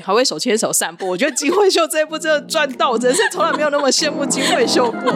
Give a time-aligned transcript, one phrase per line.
[0.00, 1.06] 对，还会手牵手散步。
[1.06, 5.12] 我觉得金惠秀这一部真的赚到，我真是从来没有那么羡慕金惠秀过。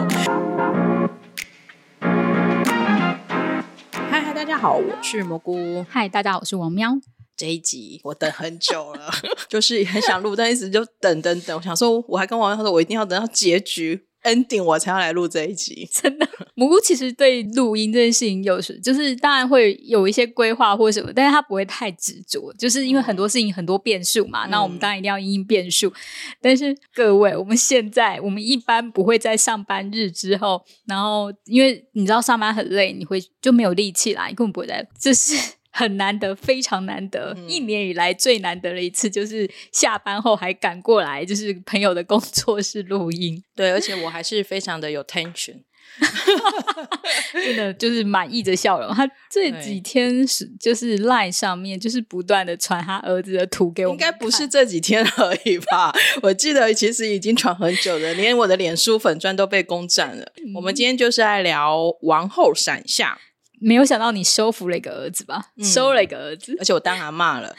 [3.91, 5.83] 嗨嗨，大家好，我是蘑菇。
[5.89, 6.91] 嗨，大家好，我是王喵。
[7.35, 9.11] 这一集我等很久了，
[9.49, 11.57] 就是很想录，但一直就等等等。
[11.57, 14.05] 我想说，我还跟王喵说，我一定要等到结局。
[14.25, 16.27] Ending 我才要来录这一集， 真的。
[16.55, 24.45] 蘑菇其实对录音这件事情有时就是当然会有一些规划或什么，但是他不会太执着，就是因为很多事情很多变数嘛。
[24.47, 25.93] 那我们当然一定要因变数。
[26.41, 35.35] 但是各位，我们现在我们一般不会在上班日之后，然后因为你知道上班很累，你会就没有力气啦，根本不会在，这是。
[35.77, 43.43] 很难得，非常难得，一年以来最难得的一次，就是下班后还赶过来，就是朋友的工作室录音。
[43.53, 45.63] 对，而且我还是非常的有 tension，
[47.33, 48.95] 真的就是满意的笑容。
[48.95, 55.93] 他这几天是就是 line 上面就是不断的传他儿子的图给我，应该不是这几天而已吧？
[56.23, 60.31] 我记得其实已经传很久了，连我的脸书粉砖都被攻占了。
[60.55, 63.19] 我们今天就是来聊王后闪下。
[63.59, 65.45] 没有想到你收服了一个儿子吧？
[65.63, 67.55] 收了一个儿子，而且我当阿骂了，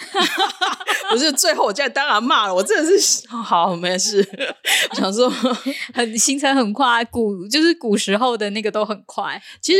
[1.10, 4.26] 不是最后我竟然当阿骂了，我真的是好没事。
[4.90, 5.28] 我想说
[5.94, 9.78] 很行程很快，古就是古时候的那个都很快，其实。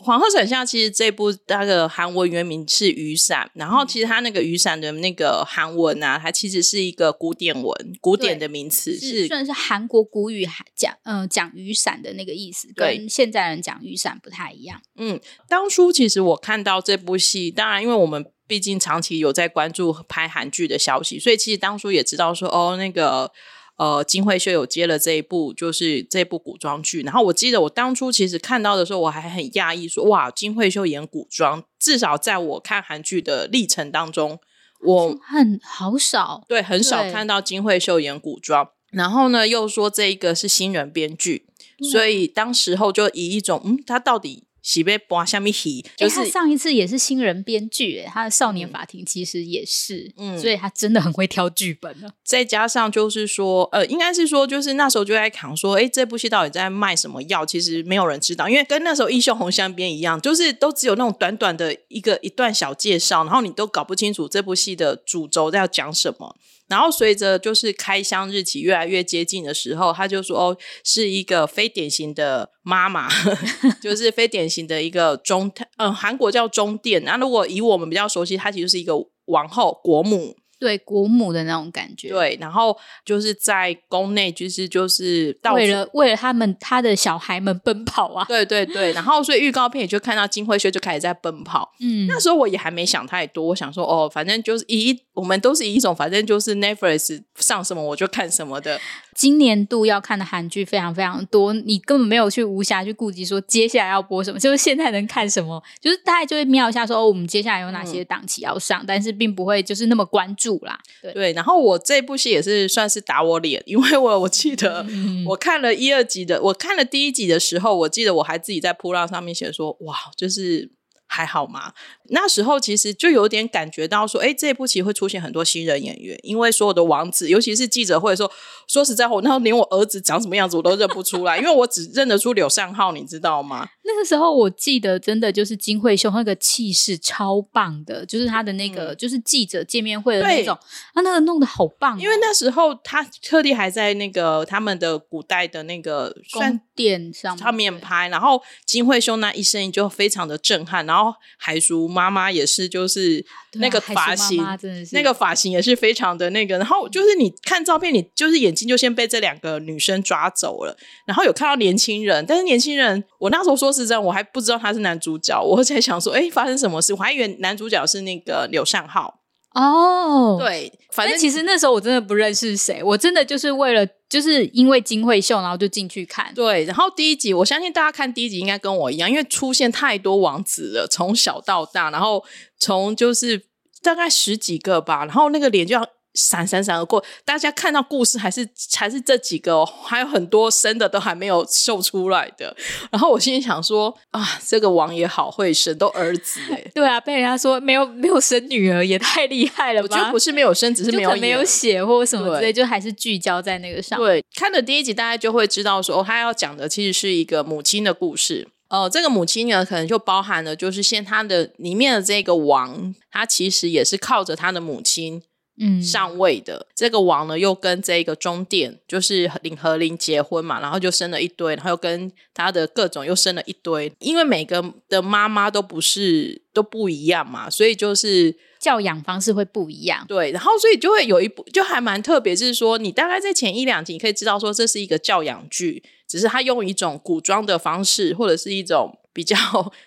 [0.00, 14.80] 皇后伞下其实这部那个韩文原名是雨伞，然后其实它那个雨伞的那个韩文啊，它其实是一个古典文，古典的名词是算是韩国古语讲，嗯，讲雨伞的那个意思，跟现在人讲雨伞不太一样。
[14.96, 23.32] 嗯，当初其实我看到这部戏，当然因为我们毕竟长期有在关注拍韩剧的消息，所以其实当初也知道说，哦，那个。
[23.78, 27.02] 呃，金惠秀有接了这一部，就是这部古装剧。
[27.02, 34.40] 然后我记得我当初其实看到的时候，我还很讶异，说哇，金惠秀演古装，至少在我看韩剧的历程当中，
[34.84, 38.68] 我很好少，对，很少看到金惠秀演古装。
[38.90, 41.46] 然后呢，又说这一个是新人编剧，
[41.92, 44.47] 所以当时候就以一种嗯，他到底。
[44.62, 52.08] 喜被播下面戏，就是他上一次也是新人编剧，他的少年法庭其实也是，嗯，所以他真的很会挑剧本呢。
[52.24, 57.46] 再加上就是说，呃，应该是说，就是那时候就在讲说，哎，这部戏到底在卖什么药？
[57.46, 66.36] 其实没有人知道，因为跟那时候《英雄红香边》一样，就是都只有那种短短的一个一段小介绍，然后你都搞不清楚这部戏的主轴在要讲什么。
[66.68, 73.08] 然后随着就是开箱日期越来越接近的时候，他就说哦，是一个非典型的妈妈，
[73.82, 77.02] 就是非典型的一个中，嗯，韩国叫中殿。
[77.04, 78.94] 那如果以我们比较熟悉，它其实是一个
[79.26, 80.36] 王后国母。
[80.58, 98.80] 对国母的那种感觉，对，然后就是在宫内，就是就是为了为了他们他的小孩们奔跑啊，对对对，然后所以预告片也就看到金惠秀就开始在奔跑， 嗯，那时候我也还没想太多，我想说哦，反正就是以我们都是以一种反正就是 Netflix 上什么我就看什么的。
[99.18, 110.78] 今年度要看的韩剧非常非常多，你根本没有去无暇去顾及说接下来要播什么，就是现在能看什么， 就是大概就会瞄一下说我们接下来有哪些档期要上，但是并不会就是那么关注啦。
[111.12, 114.86] 对，然后我这部戏也是算是打我脸，因为我我记得
[115.26, 120.77] 我看了一二集的，我看了第一集的时候，我记得我还自己在铺浪上面写说，哇，就是。
[121.08, 121.72] 还好吗？
[122.10, 128.30] 那时候其实就有点感觉到说，哎，这一部其实会出现很多新人演员，因为所有的王子，尤其是记者会说，
[128.68, 133.68] 说实在话，那连我儿子长什么样子我都认不出来，因为我只认得出柳善浩，你知道吗？
[133.84, 140.56] 那个时候我记得真的就是金惠秀那个气势超棒的，就是他的那个就是记者见面会的那种，
[140.92, 141.98] 他那个弄得好棒。
[141.98, 153.24] 因为那时候他特地还在那个他们的古代的那个宫殿上上面拍，然后金惠秀那一声音就非常的震撼，然后海叔妈妈也是，就是
[153.54, 154.44] 那个发型，
[154.92, 163.68] 那个发型也是非常的那个，然后就是你看照片，你就是眼睛就先被这两个女生抓走了，然后有看到年轻人，但是年轻人我那时候说。
[163.78, 166.92] 是这样，我还不知道他是男主角，我在想说，哎，发生什么事？
[166.94, 169.20] 我还以为男主角是那个柳善浩
[169.54, 170.36] 哦。
[170.40, 176.32] 对，反正其实那时候我真的不认识谁，我真的就是为了就是因为金惠秀，然后就进去看。
[176.34, 182.24] 对，然后第一集，我相信大家看第一集应该跟我一样，因为出现太多王子了，从小到大，然后
[182.58, 183.42] 从就是
[183.82, 185.88] 大概十几个吧，然后那个脸就像。
[186.14, 192.54] 闪闪闪而过，大家看到故事还是还是这几个，还有很多生的都还没有秀出来的。
[192.90, 196.64] 然后我心里想说啊，这个王爷好会生，都儿子哎。
[196.74, 199.88] 对啊，被人家说没有没有生女儿也太厉害了吧？
[199.90, 203.98] 我觉得不是没有生，只是没有没有写或什么之类，就还是聚焦在那个上。
[203.98, 208.48] 对，看了第一集，大家就会知道说，他要讲的其实是一个母亲的故事。
[208.70, 215.22] 哦，这个母亲呢，可能就包含了就是现他的里面的这个王，他其实也是靠着他的母亲。
[215.60, 216.66] 嗯上位的。
[216.74, 223.92] 这个王呢，又跟这个中殿就是领和林结婚嘛，然后就生了一堆，然后又跟他的各种又生了一堆。
[223.98, 230.04] 因为每个的妈妈都不是都不一样嘛，所以就是教养方式会不一样。
[230.08, 239.36] 对，然后所以就会有一部就还蛮特别，就是说你大概在前一两集你可以知道说这是一个教养剧，只是他用一种古装的方式，或者是一种比较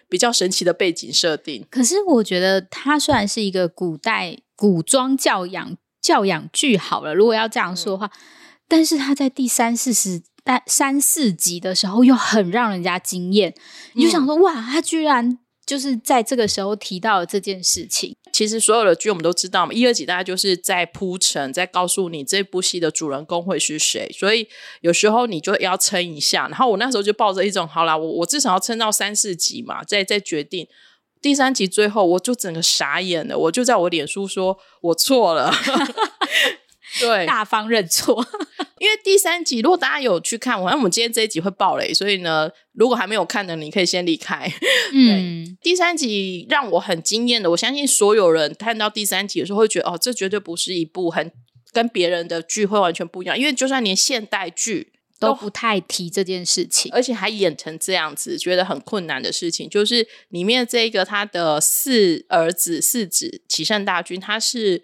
[0.09, 1.65] 比较神奇的背景设定。
[1.71, 8.11] 可是我觉得它虽然是一个古代古装教养教养剧好了，如果要这样说的话，
[8.67, 10.23] 但是它在第三四十。
[10.43, 13.53] 但三四集的时候又很让人家惊艳，
[13.93, 15.37] 你就想说、哇，他居然
[15.67, 18.15] 就是在这个时候提到了这件事情。
[18.31, 24.47] 其实所有的剧我们都知道嘛，一二集大家就是在铺陈，在告诉你这部戏的主人公会是谁，所以
[24.81, 26.47] 有时候你就要撑一下。
[26.47, 30.67] 然后我那时候就抱着一种，好啦，我我至少要撑到三四集嘛，再再决定。
[31.21, 35.53] 第三集最后，我就整个傻眼了，我就在我脸书说我错了。
[36.99, 38.25] 对，大方认错，
[38.81, 44.51] 因为第三集如果大家有去看，我看我们今天这一集会爆雷，所以呢，如果还没有看的，你可以先离开。
[44.91, 51.31] 嗯， 第三集让我很惊艳的，我相信所有人看到第三集的时候会觉得，哦，这绝对不是一部很
[51.71, 56.91] 跟别人的剧会完全不一样，因为就算连现代剧都不太提这件事情。
[56.91, 64.83] 而且还演成这样子，觉得很困难的事情，就是里面这个他的四儿子四子齐善大军，他是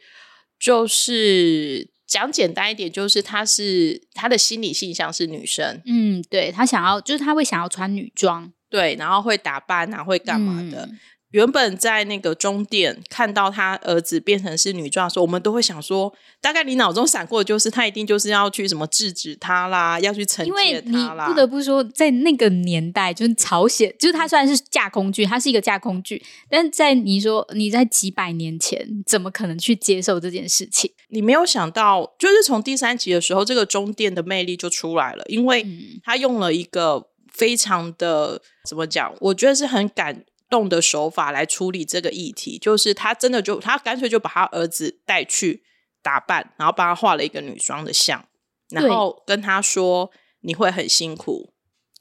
[0.60, 10.86] 就是讲简单一点，就是她是她的心理性向是女生，嗯，对她想要，就是她会想要穿女装，对，然后会打扮啊，会干嘛的。
[10.86, 11.00] 嗯
[11.32, 21.28] 原本在那个中殿看到他儿子变成是女装的时候，我们都会想说，大概你脑中闪过的就是他一定就是要去什么制止他啦，要去惩戒他啦。
[21.28, 30.92] 不得不说，在那个年代，就是朝鲜，就是它虽然是架空剧，他是一个架空剧，但在你说你在几百年前，怎么可能去接受这件事情？
[31.10, 45.64] 你没有想到，就是从第三集的时候，这个中殿的魅力就出来了，因为嗯他用了一个非常的怎么讲，我觉得是很感动的手法来处理这个议题，就是他真的就他干脆就把他儿子带去
[46.02, 48.28] 打扮，然后帮他画了一个女装的像，
[48.70, 50.12] 然对后跟他说
[50.42, 51.54] 你会很辛苦，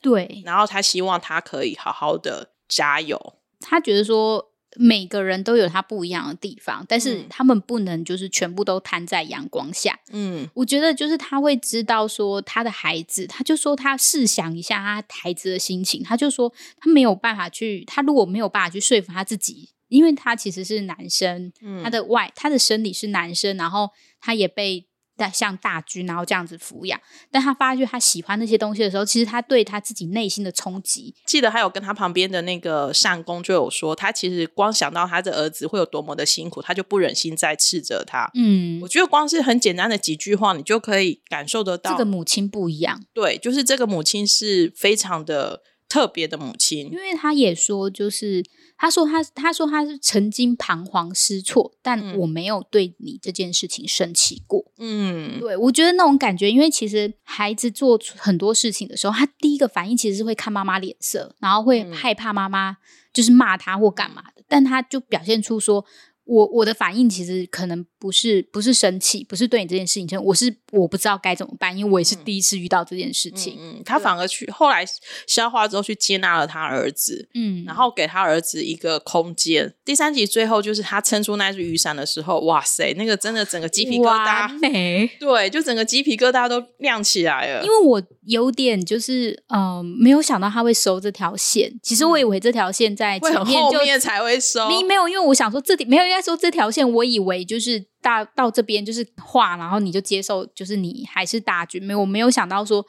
[0.02, 3.34] 对然后他希望他可以好好的加油。
[3.60, 4.52] 他觉得说。
[4.78, 7.26] 每个人都有他不一样的地方，但是嗯。
[7.28, 9.98] 他们不能就是全部都摊在阳光下。
[10.10, 10.48] 嗯。
[10.54, 21.82] 我觉得就是他会知道说他的孩子，他就说他试想一下他孩子的心情，他就说他没有办法去，他如果没有办法去说服他自己，因为他其实是男生，嗯。
[21.82, 23.90] 他的外他的生理是男生，然后
[24.20, 38.30] 他也被大像大军然后这样子抚养，但他发觉他喜欢那些东西的时候，其实他对他自己内心的冲击，记得还有跟他旁边的那个善公就有说，他其实光想到他的儿子会有多么的辛苦，他就不忍心再斥责他。
[38.34, 46.96] 嗯我，觉得光是很简单的几句话，你就可以感受得到，这个母亲不一样，对，就是这个母亲是非常的特别的母亲因。
[46.96, 48.44] 为他也说，就是
[48.76, 54.72] 他说他他说他是曾经彷徨失措，但嗯我没有对你这件事情生气过。
[54.78, 62.76] 嗯，对我觉得那种感觉，因为其实孩子做出很多事情的时候，他第一个反应其实是会看妈妈脸色，然后会嗯害怕妈妈
[63.12, 65.84] 就是骂他或干嘛的，但他就表现出说。
[66.28, 73.56] 我我的反应其实可能不是不是生气，不是对你这件事情我是我不知道该怎么办，因为我也是第一次遇到这件事情。
[73.58, 74.84] 嗯，他反而去后来
[75.26, 79.74] 消化之后去接纳了他儿子，嗯，然后给他儿子一个空间。
[79.84, 85.10] 第三集最后就是他撑出那只雨伞的时候，哇塞，那个真的整个鸡皮疙瘩，美。
[85.18, 87.64] 对，就整个鸡皮疙瘩都亮起来了。
[87.64, 91.72] 因为我有点就是嗯、呃没有想到他会收这条线。
[91.82, 102.84] 其实我以为这条线在后面才会收，你没有，因为我想说这里没有应该说这条线，我以为就是到到这边就是画，然后你就接受，就是你还是大军，没有我没有想到说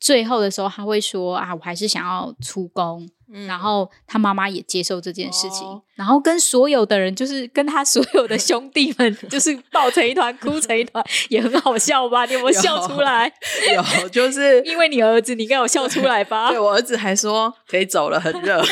[0.00, 3.08] 最后的时候他会说啊，我还是想要出宫。
[3.28, 12.24] 嗯然后他妈妈也接受这件事情，哦然后跟所有的人，就是跟他所有的兄弟们， 就是抱成一团，哭成一团，也很好笑吧？
[12.26, 13.32] 你有没有笑出来？
[13.74, 16.58] 有就是 因为你儿子，你应该有笑出来吧对？
[16.60, 18.62] 我儿子还说可以走了，很热。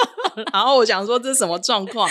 [0.52, 2.06] 然后我想说这是什么状况？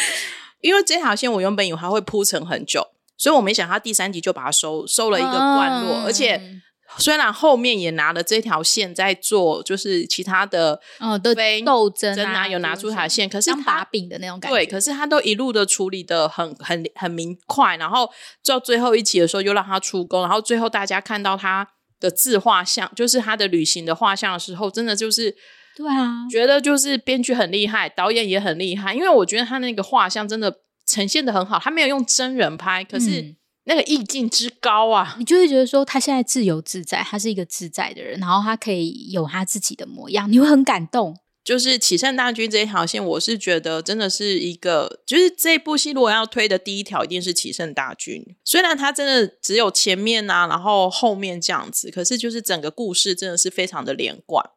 [0.62, 2.88] 因为这条线我原本以为它会铺成很久，
[3.22, 6.42] 所以我没想到他第三集就把它收收了一个段落，嗯而且
[6.98, 14.58] 虽然后面也拿了这条线在做，就是其他的哦，的非斗争真啊，有拿出他的线，可是他把柄的那种感觉。
[14.58, 18.10] 对，可是他都一路的处理的很很很明快，然后
[18.44, 21.68] 到最后一集的时候又让他出宫，然后最后大家看到他
[22.00, 25.34] 的自画像，就是他的旅行的画像的时候，真的就是
[25.78, 30.54] 对啊，觉得就是编剧很厉害，导演也很厉害，因为我觉得他那个画像真的
[30.91, 35.15] 呈现的很好，他没有用真人拍，可是嗯那个意境之高啊！
[35.19, 41.17] 你就会觉得说他现在自由自在，他是一个自在的人，然后他可以有他自己的模样，你会很感动。
[41.43, 48.24] 就是启圣大军这一条线，我是觉得真的是一个，就是这部戏如果要推的第一条，一定是启圣大军。
[48.45, 54.48] 虽然他真的只有前面啊，然后后面这样子，可是就是整个故事真的是非常的连贯。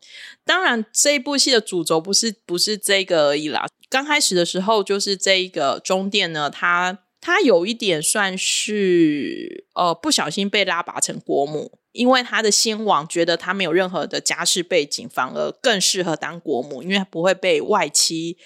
[0.44, 3.66] 当然，这一部戏的主轴不是不是这个而已啦。
[3.94, 18.36] 刚开始的时候，就是这一个中殿呢，它他有一点算是呃不小心被拉拔成国母，因为他的先王觉得他没有任何的家世背景，反而更适合当国母，因为他不会被外戚。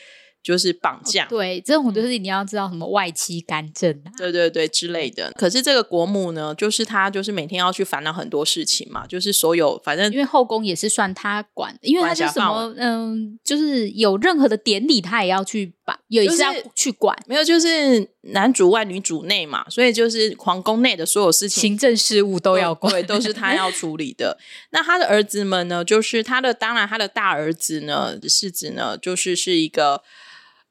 [0.49, 5.31] 就是绑架，对，这种就是你要知道什么外戚干政啊，对对对之类的。
[5.37, 17.15] 可是这个国母呢，就是她就是每天要去烦恼很多事情嘛，就是所有反正因为后宫也是算她管，因为她是什么嗯，就是有任何的典礼她也要去把，也是要去管。
[17.27, 24.39] 没有，就是男主外女主内嘛，所以就是皇宫内的所有事情、行政事务都要管，都是她要 处理的。
[24.71, 30.03] 那她的儿子们呢，就是她的当然她的大儿子呢，世子呢，就是是一个。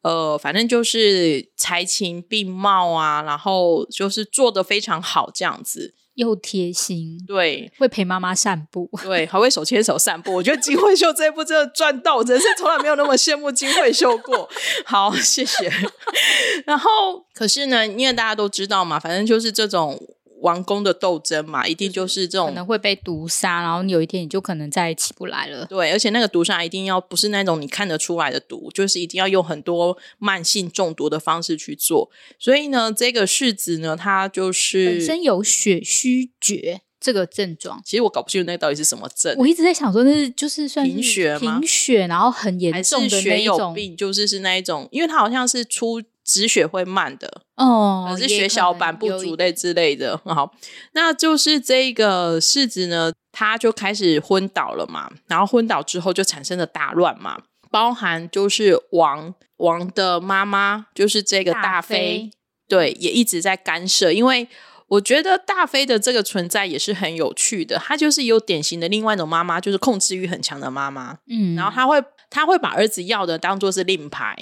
[0.08, 10.34] 呃，反正就是才情并茂啊，然后就是做的非常好，这样子又贴心，对，会陪妈妈散步，对，还会手牵手散步。
[10.36, 14.50] 我觉得金惠秀这一部真的赚到，真是从来没有那么羡慕金惠秀过。
[14.86, 15.70] 好，谢谢。
[16.66, 16.90] 然后，
[17.34, 20.00] 可是呢，因为大家都知道嘛，反正就是这种。
[20.42, 25.66] 王宫的斗争嘛，一定就是这种可能会被毒杀，然后你有一天你就可能再也起不来了。
[25.66, 32.10] 对，而且那个毒杀一定要不是那种你看得出来的毒，就是一定要用很多慢性中毒的方式去做。
[32.38, 37.82] 所以呢，这个世子呢，他就是本身有血虚厥这个症状。
[37.84, 39.36] 其实我搞不清楚那到底是什么症。
[39.38, 41.60] 我一直在想说，那是就是算贫血吗？
[41.60, 46.02] 贫血，然后很严重的那种病，就是是那一种，因为他好像是出。
[46.28, 50.20] 止血会慢的哦，可是血小板不足类之类的。
[50.26, 50.54] 好，
[50.92, 55.10] 那就是这个世子呢，他就开始昏倒了嘛。
[55.28, 57.40] 然后昏倒之后就产生了大乱嘛，
[57.72, 62.30] 包含就是王王的妈妈，就是这个大妃，
[62.68, 64.12] 对，也一直在干涉。
[64.12, 64.50] 因为
[64.88, 71.18] 我觉得大妃的这个存在也是很有趣的，她就是有典型的另外一种妈妈，就是控制欲很强的妈妈。
[71.30, 74.36] 嗯，然后他会他会把儿子要的当做是令牌。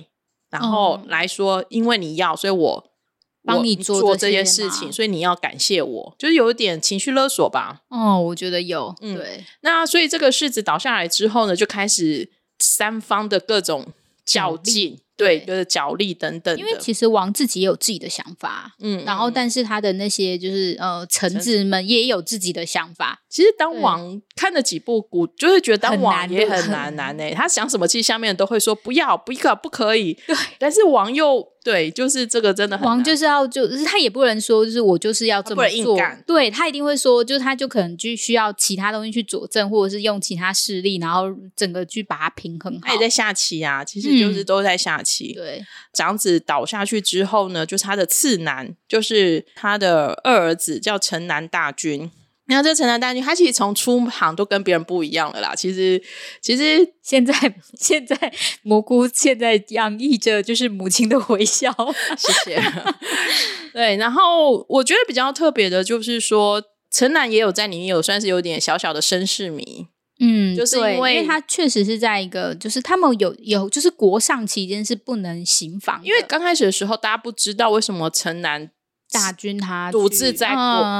[0.60, 2.92] 然后来说，因为你要，所以我
[3.44, 7.82] 帮你做这些事情，所以你要感谢我，就是有一点情绪勒索吧。
[7.90, 9.44] 哦，我觉得有，对。
[9.62, 13.88] 那所以这个柿子倒下来之后呢，就开始三方的各种
[14.26, 15.00] 较劲。
[15.18, 16.58] 对，就是角力等等。
[16.58, 23.22] 因为其实王自己也有自己的想法，嗯，然后但是他的那些就是呃臣子们也有自己的想法。
[23.30, 27.32] 其实当王看了几部古，就是觉得当王也很难难呢。
[27.32, 30.14] 他想什么，其实下面都会说不要，不可不可以。
[30.28, 31.55] 对，但是王又。
[31.66, 36.00] 对，就是这个真的很王就是要，就是他也不能说，就是我就是要这么做。
[36.28, 42.82] 对他一定会说，就是他就可能就需要其他东西去佐证，或者是用其他势力，然后整个去把它平衡好。
[42.84, 45.34] 他也在下棋啊，其实就是都在下棋。
[45.34, 52.12] 对，长子倒下去之后呢，就是他的次男，就是他的二儿子叫城南大军。
[52.48, 55.56] 然后这城南大军，他其实从出行都跟别人不一样了啦。
[55.56, 56.02] 其实，
[56.42, 57.34] 其实现在
[57.80, 58.16] 现在
[58.62, 61.72] 蘑菇现在洋溢着就是母亲的微笑。
[62.18, 62.62] 谢谢。
[63.74, 66.62] 对，然后我觉得比较特别的就是说，
[66.92, 69.88] 城南也有在里面有算是有点小小的绅士迷。
[70.20, 78.70] 嗯，就是因为他确实是在一个，就是他们有有就是国上期间是不能行房，因为刚开始的时候大家不知道为什么城南。
[79.16, 80.54] 大军他独自在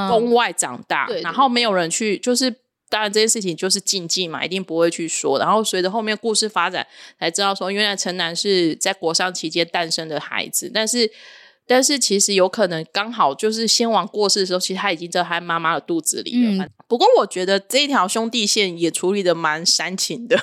[0.10, 2.50] 宫外长大，然后没有人去，就是
[2.90, 5.38] 当然这件事情就是禁忌嘛，一定不会去说。
[5.38, 6.86] 然后随着后面故事发展，
[7.20, 11.12] 才知道说原来城南是在国丧期间诞生的孩子，但是
[11.68, 16.68] 但是其实有可能刚好就是先王过世的时候，其实他已经在他妈妈的肚子里了。
[16.88, 20.40] 不过我觉得这一条兄弟线也处理的蛮煽情的，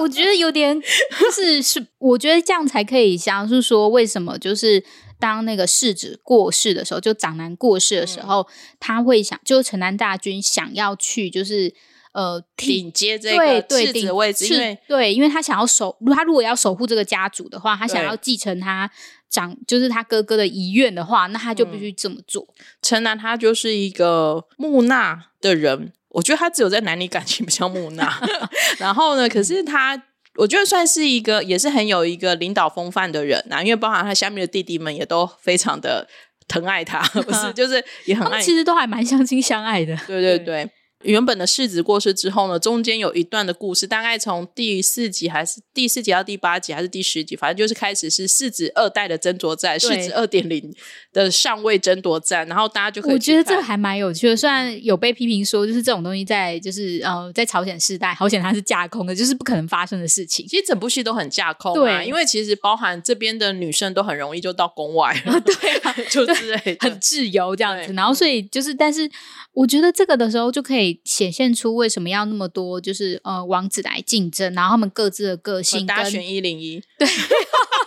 [0.00, 4.82] 我觉得有点就是是，我觉得这样才可以像是说为什么就是。
[5.18, 8.46] 当那个世子过世的时候，就长男过世的时候，
[8.78, 11.74] 他会想，就城南大军想要去，就是
[12.12, 18.90] 呃顶接这个世子位置，因为对，因为他想要守，他如果要守护这个家族的话，他想要继承他
[19.28, 22.46] 长，就是他哥哥的遗愿的话，那他就必须这么做。
[22.82, 28.08] 城南他就是一个木讷的人，我觉得他只有在男女感情比较木讷，
[28.78, 30.04] 然后呢，可是他。
[30.38, 36.06] 我觉得算是一个，也是很有一个领导风范的人呐，因为包含他下面的弟弟们也都非常的
[36.46, 39.96] 疼爱他， 不是， 就是也很爱，其实都还蛮相亲相爱的。
[40.06, 40.70] 对对对，
[41.04, 50.74] 原本的世子过世之后呢，中间有一段的故事，大概从第四集还是第四集到第八集还是第十集，反正就是开始是世子二代的争夺战，世子二点零
[51.12, 54.36] 的上位争夺战，然后大家就可以我觉得这个还蛮有趣的。
[54.36, 60.46] 虽然有被批评说，就是这种东西在就是呃在朝鲜世代，好险它是架空的，就是不可能发生的事情。
[60.48, 67.92] 其实整部戏都很架空啊，对因为其实包含这边的女生都很容易就到宫外了，对啊， 就之类的，很自由这样子。
[67.92, 69.08] 然后所以就是，但是
[69.52, 77.08] 我觉得这个的时候就可以显现出为什么要那么多就是呃王子来竞争，然后他们各自的个性跟大家选一零一，对，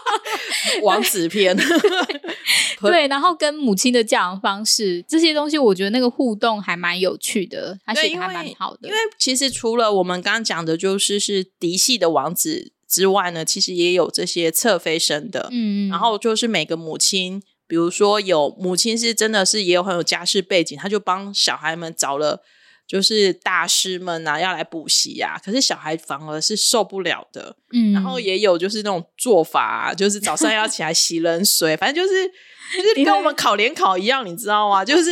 [0.83, 1.55] 王子篇，
[2.81, 8.87] 对，然后跟母亲的教养方式这些东西，我觉得那个互动还蛮有趣的，他对，写的还蛮好的。
[8.87, 15.49] 因为其实除了我们刚刚讲的，就是是嫡系的王子之外呢，其实也有这些侧妃生的。
[15.51, 22.41] 嗯，然后就是每个母亲，比如说有母亲是真的是也有很有家世背景，他就帮小孩们找了。
[22.91, 27.55] 就是大师们啊，要来补习啊，可是小孩反而是受不了的。
[27.71, 34.83] 嗯，然后也有就是那种做法、啊，就是早上要起来洗冷水，反正就是就是跟我们考联考一样，你知道吗？
[34.83, 35.11] 就是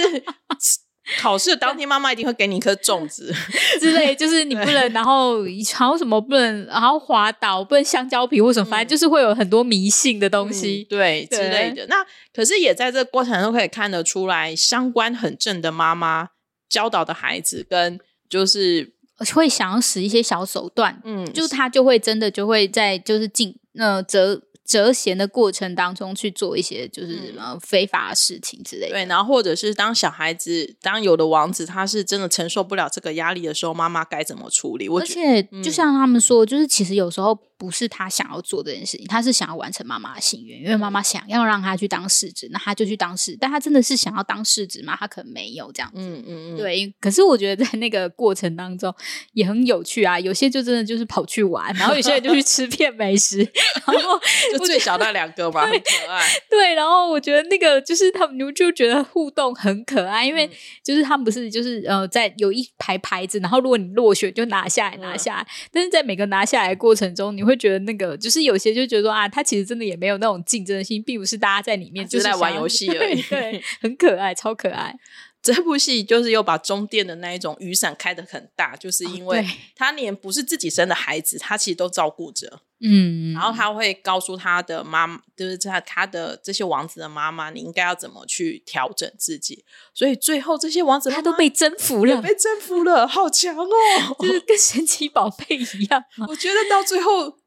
[1.20, 3.34] 考试的当天，妈妈一定会给你一颗粽子，
[3.80, 5.42] 之类，就是你不能，然后
[5.74, 10.86] 还有什么不能，然后滑倒，不能香蕉皮或什么，反正就是会有很多迷信的东西。
[10.88, 11.88] 嗯对对之类的。
[11.88, 16.28] 那可是也在这个过程中可以看得出来，三观很正的妈妈
[16.70, 18.00] 教导的孩子，跟
[18.30, 18.94] 就是
[19.34, 28.94] 会想要使一些小手段，嗯，就他就会真的就会在就是进呃折折弦的过程当中去做一些就是、嗯呃非法的事情之类的。
[28.94, 34.88] 对，然后或者是当小孩子，当有的王子他是真的承受不了这个压力的时候，妈妈该怎么处理？
[34.88, 44.96] 我而且就像他们说，就是其实有时候不是他想要做这件事情，他是想要完成妈妈的心愿，因为妈妈想要让他去当世子，那他就去当世，但他真的是想要当世子吗？
[44.98, 46.00] 他可能没有这样子。
[46.00, 48.94] 嗯嗯嗯，对，可是我觉得在那个过程当中
[49.34, 50.18] 也很有趣啊。
[50.18, 53.40] 有些就真的就是跑去玩，然后有些人就去吃片美食，
[53.86, 54.18] 然后
[54.52, 56.26] 就最小那两个嘛，很可爱。
[56.50, 60.52] 对，然后我觉得那个就是他们就觉得互动很可爱，因为嗯
[60.84, 74.96] 就是他们不是就是呃在有一排牌子，然后如果你落选就拿下来拿嗯下来，但是在每个拿下来的过程中，你会觉得那个就是有些就觉得说啊，他其实真的也没有那种竞争心，并不是大家在里面就是在玩游戏而已对，对很可爱，超可爱。
[75.42, 82.60] 这部戏就是又把中电的那一种雨伞开得很大，就是因为他连不是自己生的孩子，他其实都照顾着。
[82.82, 89.64] 嗯，然后他会告诉他的妈妈，就是他他的这些王子的妈妈，你应该要怎么去调整自己。
[89.94, 93.66] 所以最后这些王子他都被征服了，被征服了，好强哦！
[94.20, 96.04] 就是跟神奇宝贝一样。
[96.28, 97.39] 我觉得到最后，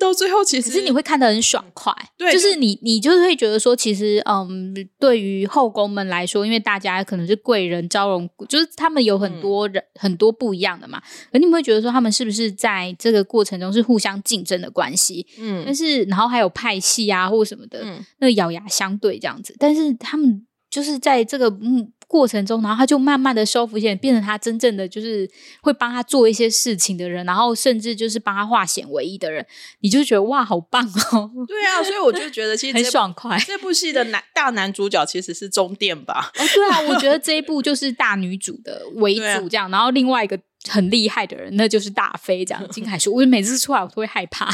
[0.00, 15.26] 到最后其实可是你会看得很爽快，对就是你你就是会觉得说，其实嗯，对于后宫们来说，因为大家可能是贵人招容，就是他们有很多人、很多不一样的嘛，而你们会觉得说，他们是不是在这个过程中是互相竞争的关系？
[15.38, 15.62] 嗯。
[15.66, 18.04] 但嗯是然后还有派系啊或什么的，嗯。
[18.18, 25.28] 那个咬牙相对这样子，但是他们就是在这个嗯过程中，然后他就慢慢的收服线，变成他真正的就是
[25.62, 29.46] 会帮他做一些事情的人，然后甚至就是帮他化险为夷的人，
[29.80, 33.38] 你就觉得哇，好棒哦，对啊，所以我就觉得其 实很爽快。
[33.46, 36.32] 这部戏的男大男主角其实是中殿吧？
[36.38, 40.36] 哦，对啊，我觉得 这一部就是大女主的为主这样，然后另外一个
[40.68, 43.14] 很厉害的人，那就是大飞这样，金海淑。
[43.14, 44.52] 我每次出来我都会害怕。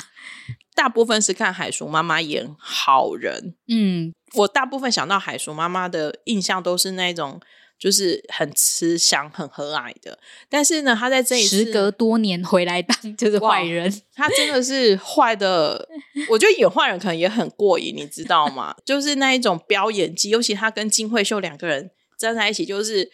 [0.76, 7.40] 大部分是看海叔妈妈演好人，嗯，我大部分想到海叔妈妈的印象都是那种
[7.78, 10.18] 就是很慈祥、很和蔼的。
[10.50, 15.88] 但是呢，他在这一次时隔多年回来当就是坏人，他真的是坏的。
[16.28, 18.76] 我觉得演坏人可能也很过瘾，你知道吗？
[18.84, 23.10] 就是那一种飙演技，尤其他跟金惠秀两个人站在一起，就是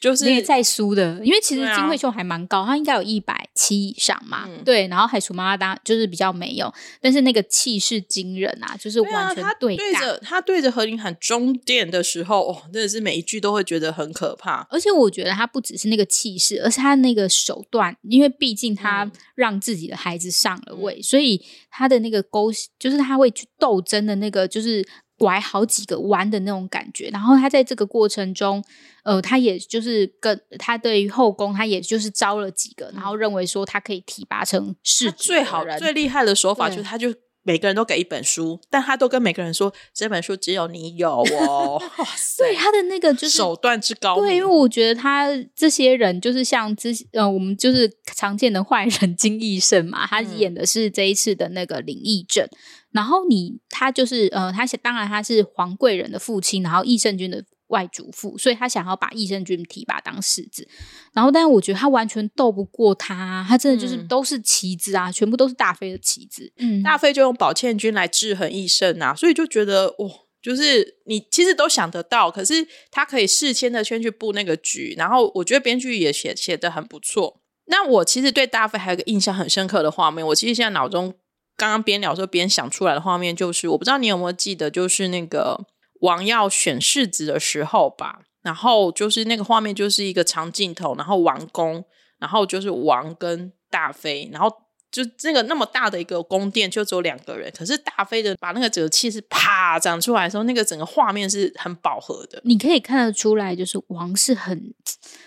[0.00, 4.44] 就是那个在输的，因为其实金惠秀还蛮高，她应该有一百七以上嘛。
[4.46, 10.02] 嗯对，然后海鼠妈妈当就是比较没有，但是那个气势惊人啊，就是完全他对干。
[10.02, 14.66] 着他对着何林喊终点的时候，哦，真的是每一句都会觉得很可怕。
[14.70, 24.86] 而且我觉得他不只是那个气势，而是他那个手段，因为毕竟他嗯让自己的孩子上了位，所以他的那个勾，就是他会去斗争的那个，就是
[25.18, 27.10] 拐好几个弯的那种感觉。
[27.10, 28.64] 然后他在这个过程中，
[29.02, 37.12] 呃，他也就是跟他对于后宫，他也就是招了几个，然后认为说他可以提拔成世子最好人最厉害的手法就是，他就
[37.48, 41.82] 每个人都给一本书，但他都跟每个人说这本书只有你有哦。
[41.96, 44.58] 哇塞，对他的那个就是手段之高对，因为。
[44.58, 52.46] 我觉得他这些人就是像之呃，我们就是常见的坏人金义胜嘛，他嗯演的是这一次的那个林义正。
[52.90, 60.68] 然后你他就是呃，他当然他是皇贵人的父亲，然后义胜君的外祖父，所以他想要把益生菌提拔当世子。
[61.12, 66.52] 然后，但是我觉得他完全斗不过他，他真的就是都是棋子啊，全部都是大飞的棋子。
[66.58, 70.08] 嗯，大飞就用宝倩君来制衡益生啊，所以就觉得哇，
[70.42, 77.40] 就是你其实都想得到，可是他可以事先的先去布那个局，然后我觉得编剧也写写的很不错。
[77.70, 81.14] 那我其实对大飞还有个印象很深刻的画面，我其实现在脑中
[81.54, 85.66] 刚刚边聊时候边想出来的画面，就是我不知道你有没有记得，就是那个
[86.00, 91.84] 王要选世子的时候吧，然后就是那个画面就是一个长镜头，然后王宫，
[92.18, 94.50] 然后就是王跟大妃，然后。
[94.90, 97.52] 就这个那么大的一个宫殿，就只有两个人。
[97.54, 102.40] 可是大妃的把那个整个气是啪长出来的时候，那个整个画面是很饱和的。
[102.42, 104.72] 你可以看得出来，就是王是很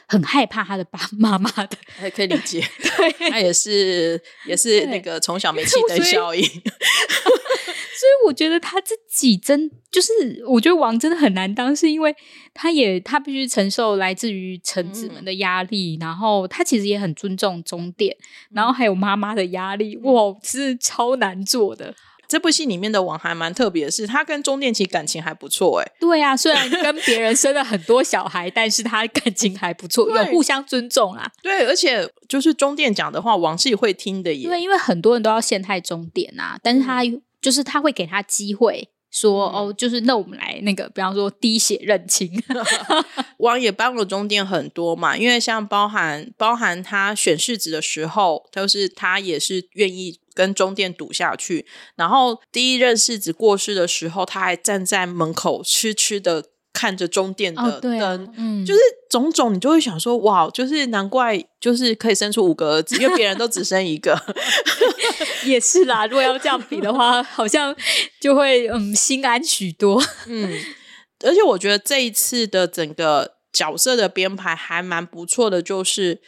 [0.08, 2.62] 很害怕他的爸妈妈的， 还可以理解。
[2.98, 6.44] 对，他也是也是那个从小没 气灯效应。
[8.02, 12.16] 所以我觉得他自己真就是，我觉得王真的很难当，是因为
[12.52, 18.18] 他也他必须承受来自于臣子们的压力，然后他其实也很尊重终点，
[18.52, 21.94] 然后还有妈妈的压力，哇，是超难做的。
[22.32, 31.30] 这部戏里面的王还蛮特别的是，他跟中殿其实感情还不错，哎，对啊，虽然跟别人生了很多小孩， 但是他感情还不错，有互相尊重啊。
[31.44, 37.02] 对，而且就是中殿讲的话，王是会听的，因为因为很多人都要陷害中殿啊，但是他。
[37.42, 42.32] 就是他会给他机会说哦，就是那我们来那个，比方说滴血认亲。
[43.40, 51.66] 王也帮了中殿很多嘛，因为像包含包含他选世子的时候，就是他也是愿意跟中殿赌下去。
[51.96, 56.46] 然后第一任世子过世的时候，他还站在门口痴痴的。
[56.74, 64.18] 看着中殿的灯，嗯，就是种种，你就会想说，哇，就是难怪，就是可以生出五个儿子，因为别人都只生一个。
[65.44, 67.76] 也是啦，如果要这样比的话，好像
[68.22, 70.02] 就会嗯心安许多。
[70.28, 70.58] 嗯，
[71.26, 76.22] 而且我觉得这一次的整个角色的编排还蛮不错的，就是。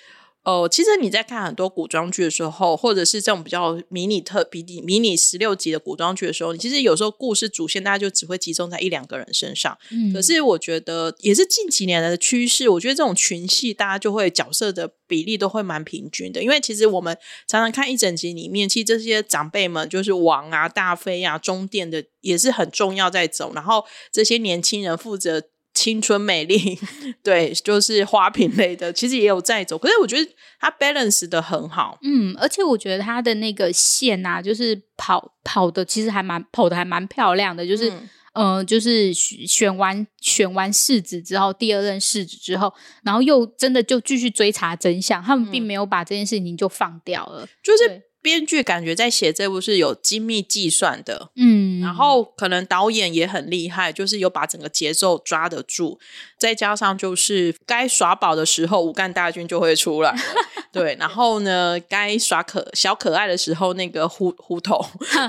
[0.43, 9.77] 哦，其实你在看很多古装剧的时候，或者是这种比较迷你特比你迷你十六集的古装剧的时候，你其实有时候故事主线大家就只会集中在一两个人身上。
[9.89, 12.67] 嗯，可是我觉得也是近几年来的趋势。
[12.67, 25.41] 我觉得这种群戏大家就会角色的比例都会蛮平均的，因为其实我们常常看一整集里面，其实这些长辈们就是王啊、大妃啊、中殿的也是很重要在走，然后这些年轻人负责。
[25.73, 26.77] 青春美丽，
[27.23, 29.77] 对，就是花瓶类的，其实也有在走。
[29.77, 37.65] 可是我觉得它 balance 的很好，嗯，而且我觉得它的那个线啊，就是跑跑的，其实还蛮跑的，还蛮漂亮的。
[37.65, 37.91] 就是，
[38.33, 48.01] 嗯，就是选完选完世子之后，第二任世子之后，然后又真的就继续追查真相，他们并没有把这件事情就放掉了，就是。
[48.23, 55.99] 编剧感觉在写这部是有精密计算的，嗯，然后可能导演也很厉害，就是有把整个节奏抓得住，
[56.39, 60.15] 再加上就是该耍宝的时候，武干大军就会出来，
[60.71, 64.83] 对，然后呢，该耍可小可爱的时候，那个胡胡头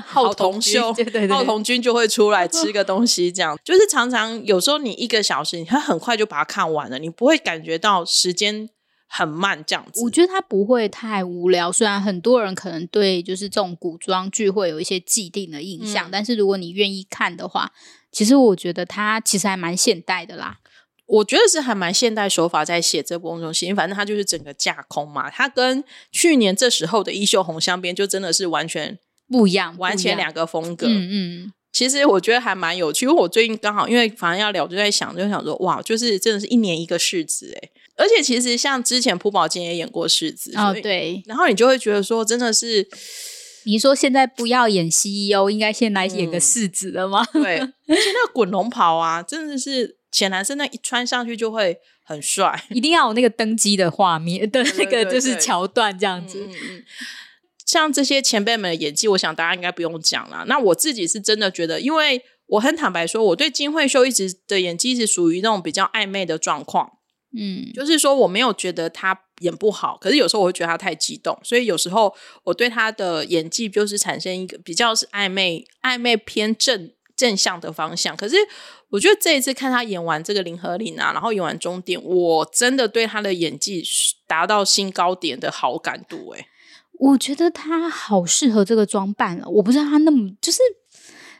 [0.05, 0.95] 浩童兄
[1.29, 3.59] 浩童军就会出来吃个东西，这样。
[3.63, 8.69] 就是常常有时候你一个小时，你很快就把它看完了，你不会感觉到时间。
[9.17, 11.71] 很慢这样子，我觉得它不会太无聊。
[11.71, 17.71] 虽然很多人可能对就是这种古装剧会有一些既定的印象，但是如果你愿意看的话，
[18.11, 20.59] 其实我觉得它其实还蛮现代的啦。
[21.05, 25.29] 我觉得是还蛮现代手法在写这部中心，反正它就是整个架空嘛。
[25.29, 28.97] 它跟去年这时候的《衣袖红香边》就真的是完全
[29.29, 30.87] 不一样，完全两个风格。
[30.87, 31.53] 嗯嗯。
[31.71, 42.87] 其实我觉得还蛮有趣，因为我最近刚好因为反正要聊，就在想，就想说哇，就是真的是一年一个世子哎，而且其实像之前朴宝剑也演过世子哦，对，然后你就会觉得说，真的是
[43.65, 47.25] 你说现在不要演 CEO，应该先来演个世子了吗？
[47.31, 56.47] 对， 而且那个滚龙袍啊，真的是浅蓝色那一穿上去就会很帅，一定要有那个登基的画面的那个就是桥段这样子。
[57.65, 60.45] 像这些前辈们的演技，我想大家应该不用讲了。
[60.47, 66.91] 那我自己是真的觉得，因为我很坦白说，我对金惠秀一直的演技是属于那种比较暧昧的状况。
[67.37, 78.15] 嗯，就是说我没有觉得他演不好，可是有时候我会觉得他太激动，所以有时候我对他的演技就是产生一个比较是暧昧、暧昧偏正正向的方向。
[78.15, 78.35] 可是
[78.89, 83.83] 我觉得这一次看他演完这个林和林啊，然后演完终点，我真的对他的演技
[84.27, 86.47] 达到新高点的好感度，哎。
[86.97, 89.45] 我觉得他好适合这个装扮了。
[89.49, 90.59] 我不知道他那么，就是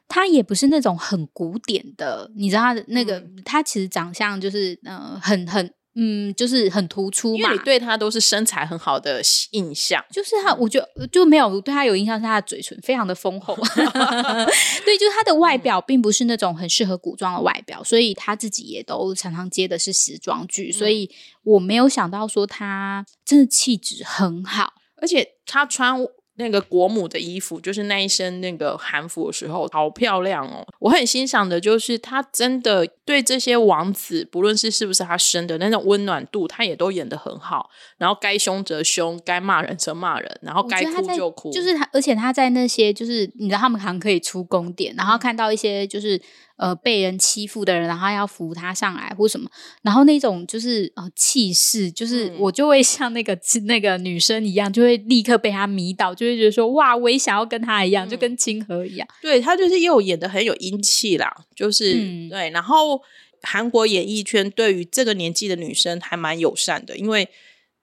[0.05, 7.63] 他也不是那种很古典的，你知道他的那个，他其实长相就是呃很很嗯，就是很突出嘛因为你。
[7.63, 10.03] 对他都是身材很好的印象。
[10.12, 13.55] 就是他，我觉得就没有对他有印象，是他的嘴唇非常的丰厚。
[14.86, 21.10] 对，就是他的外表并不是那种很适合古装的外表，所以他自己也都常常接的是时装剧，所以
[21.43, 24.73] 我没有想到说他真的气质很好。
[24.97, 25.95] 而且他穿
[26.37, 30.65] 那个国母的衣服，就是那一身那个韩服的时候，好漂亮哦！
[30.79, 37.69] 我很欣赏的就是他真的对这些王子，不论是是不是他生的那种温暖度，他也都演得很好。
[37.97, 46.21] 然后该凶则凶，该骂人则骂人，然后该哭就哭，就是他，而且他在那些就是你知道他们好像可以出宫殿，然嗯后看到一些就是
[46.57, 49.49] 呃被人欺负的人，然后要扶他上来或什么，
[49.81, 59.07] 然后那种就是呃气势，就是嗯我就会像那个 那个女生一样，就会立刻被他迷倒，就会觉得说哇，我也想要跟他一样，就嗯跟清河一样。
[59.21, 62.49] 对他就是又演的很有英气啦，就是、嗯对。
[62.51, 63.01] 然后
[63.41, 67.27] 韩国演艺圈对于这个年纪的女生还蛮友善的，因为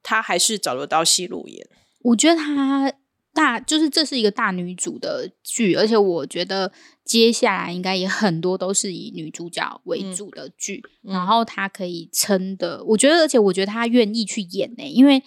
[0.03, 1.67] 她还是找得到戏路演。
[2.03, 2.93] 我觉得她
[3.35, 6.71] 大就是这是一个大女主的剧，而且我觉得
[7.05, 15.23] 接下来应该也很多都是以女主角为嗯主的剧，嗯然后她可以撑的，我觉得，而且我觉得她愿意去演呢、因为。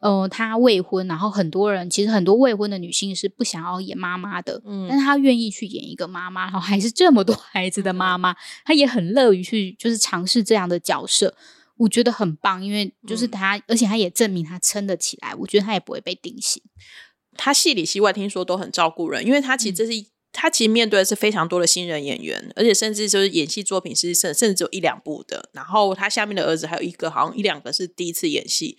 [0.00, 8.36] 呃，她未婚，然后很多人其实很多未婚的女性是不想要演妈妈的，嗯但是她愿意去演一个妈妈，然后还是这么多 孩子的妈妈，
[8.66, 11.34] 她也很乐于去就是尝试这样的角色，
[11.78, 16.62] 我觉得很棒，因为就是嗯她，而且她也证明她撑得起来，我觉得她也不会被定型。
[17.36, 25.50] 他戏里戏外听说都很照顾人，因为他其实这是一、他其实面对的是非常多的新人演员，而且甚至就是演戏作品是甚甚至只有一两部的。
[25.52, 28.76] 然后他下面的儿子还有一个，好像一两个是第一次演戏，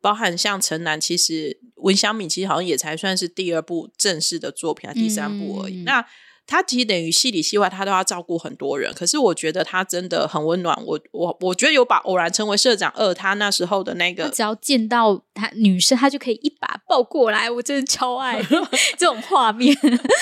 [0.00, 5.82] 包含像陈楠，其实文香敏其实好像也才算是第二部正式的作品，还第三部而已。
[5.82, 6.06] 嗯那
[6.50, 8.92] 他其实等于戏里戏外，他都要照顾很多人。
[8.92, 10.76] 可是我觉得他真的很温暖。
[10.84, 18.42] 我我我觉得有把偶然成为社长二，他那时候的那个只要见到他女生，他就可以一把抱过来，我真的超爱
[18.98, 19.72] 这种画面。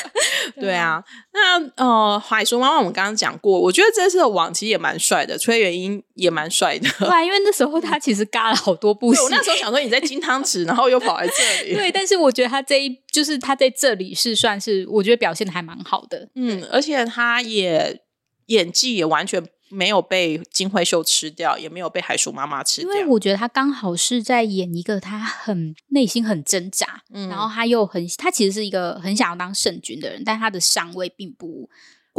[0.61, 6.88] 对啊，那呃，海叔妈妈我们刚刚讲过，我觉得这次的王其实也蛮帅的，崔元英也蛮帅的。
[6.99, 11.75] 对啊，因为那时候他其实嘎了好多部戏，我那时候想说你在金汤匙，然后又跑来这里。
[11.79, 16.28] 对，但是我觉得他这一就是他在这里是算是我觉得表现的还蛮好的。
[16.37, 18.00] 嗯，而且他也
[18.46, 22.94] 演技也完全没有被金惠秀吃掉，也没有被海叔妈妈吃掉。
[22.94, 31.68] 因为我觉得他刚好是在演一个他很内心很挣扎，嗯然后他又很他其实是一个很想要当圣君的人，但他的上位并不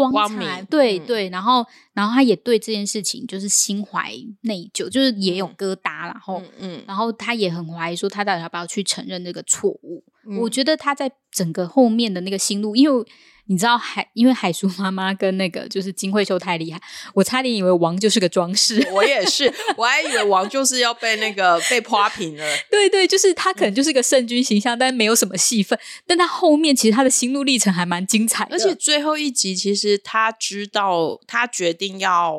[0.07, 0.61] 光彩。
[0.63, 6.39] 对对，然后然后他也对这件事情就是心怀内疚，就是也有嗯疙瘩，然后。
[6.39, 10.03] 嗯嗯，然后他也很怀疑说，他到底要不要去承认这个错误？
[10.39, 13.05] 我嗯觉得他在整个后面的那个心路，因为
[13.49, 16.79] 你知道海，因为海叔妈妈跟那个就是金惠秀太厉害，
[17.15, 18.87] 我差点以为王就是个装饰。
[18.93, 22.45] 我也是，我还以为王就是要被那个被泼平了。
[22.69, 25.77] 对对，就是他可能就是个圣君形象，但没有什么戏份。
[26.05, 32.37] 但他后面其实他的心路历程还蛮精彩的，而且最后一集，其实他知道，他决定要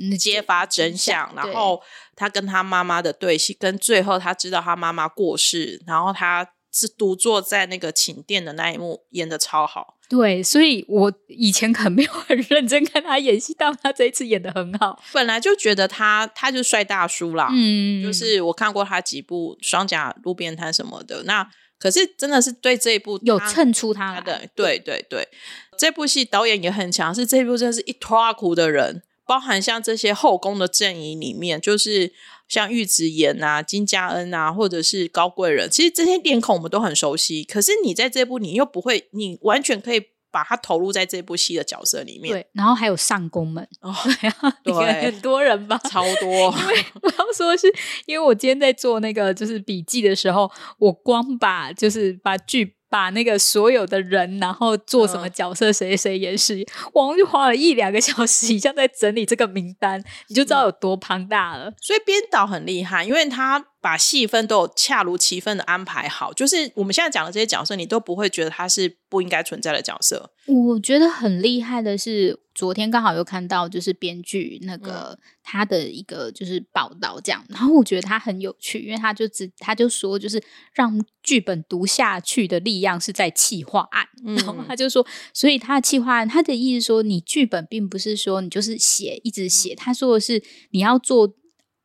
[0.00, 1.82] 嗯揭发真相，然后
[2.14, 9.97] 他跟他妈妈的对戏，跟最后他知道他妈妈过世，然后他是独坐在那个寝殿的那一幕，演的超好。
[10.08, 14.98] 对，所以我以前可能没有很认真看他演戏，但他这一次演的很好。
[15.12, 21.46] 本来就觉得他他就是帅大叔啦，嗯，就是我看过他几部《双甲路边摊》什么的，那
[21.78, 25.28] 可是真的是对这一部有衬出他的，对对对，
[25.76, 32.12] 这部戏导演也很强，是这部真的是一拖苦的人，包含像这些后宫的阵营里面，就是
[32.48, 37.44] 像玉子妍啊、金佳恩啊，或者是高贵人，其实这些脸孔我们都很熟悉。
[37.44, 43.94] 可是你在这部你又不会，你完全可以把它投入在这部戏的角色里面，对，然后还有上宫们，哦，
[44.64, 45.78] 对很多人吧。
[45.90, 46.46] 超多
[47.02, 47.66] 我要说的是，
[48.06, 61.72] 因为我今天在做那个就是笔记的时候，我光把就是把剧把那个所有的人，然后做什么嗯角色，谁谁演谁，我就花了一两个小时以上在整理这个名单，你就知道有多庞大了。
[61.80, 70.30] 所以编导很厉害，因为他把戏份都有恰如其分的安排好，就是我们现在讲的这些角色，你都不会觉得他是不应该存在的角色。
[70.46, 80.42] 我觉得很厉害的是，昨天刚好又看到就是编剧那个、他的一个就是报道这样，然后我觉得他很有趣，因为他就只他就说就是
[80.74, 91.32] 让剧本读下去的力量是在企划案，然后嗯他就说，所以他的企划案他的意思说，你剧本并不是说你就是写一直写，他说的是你要做。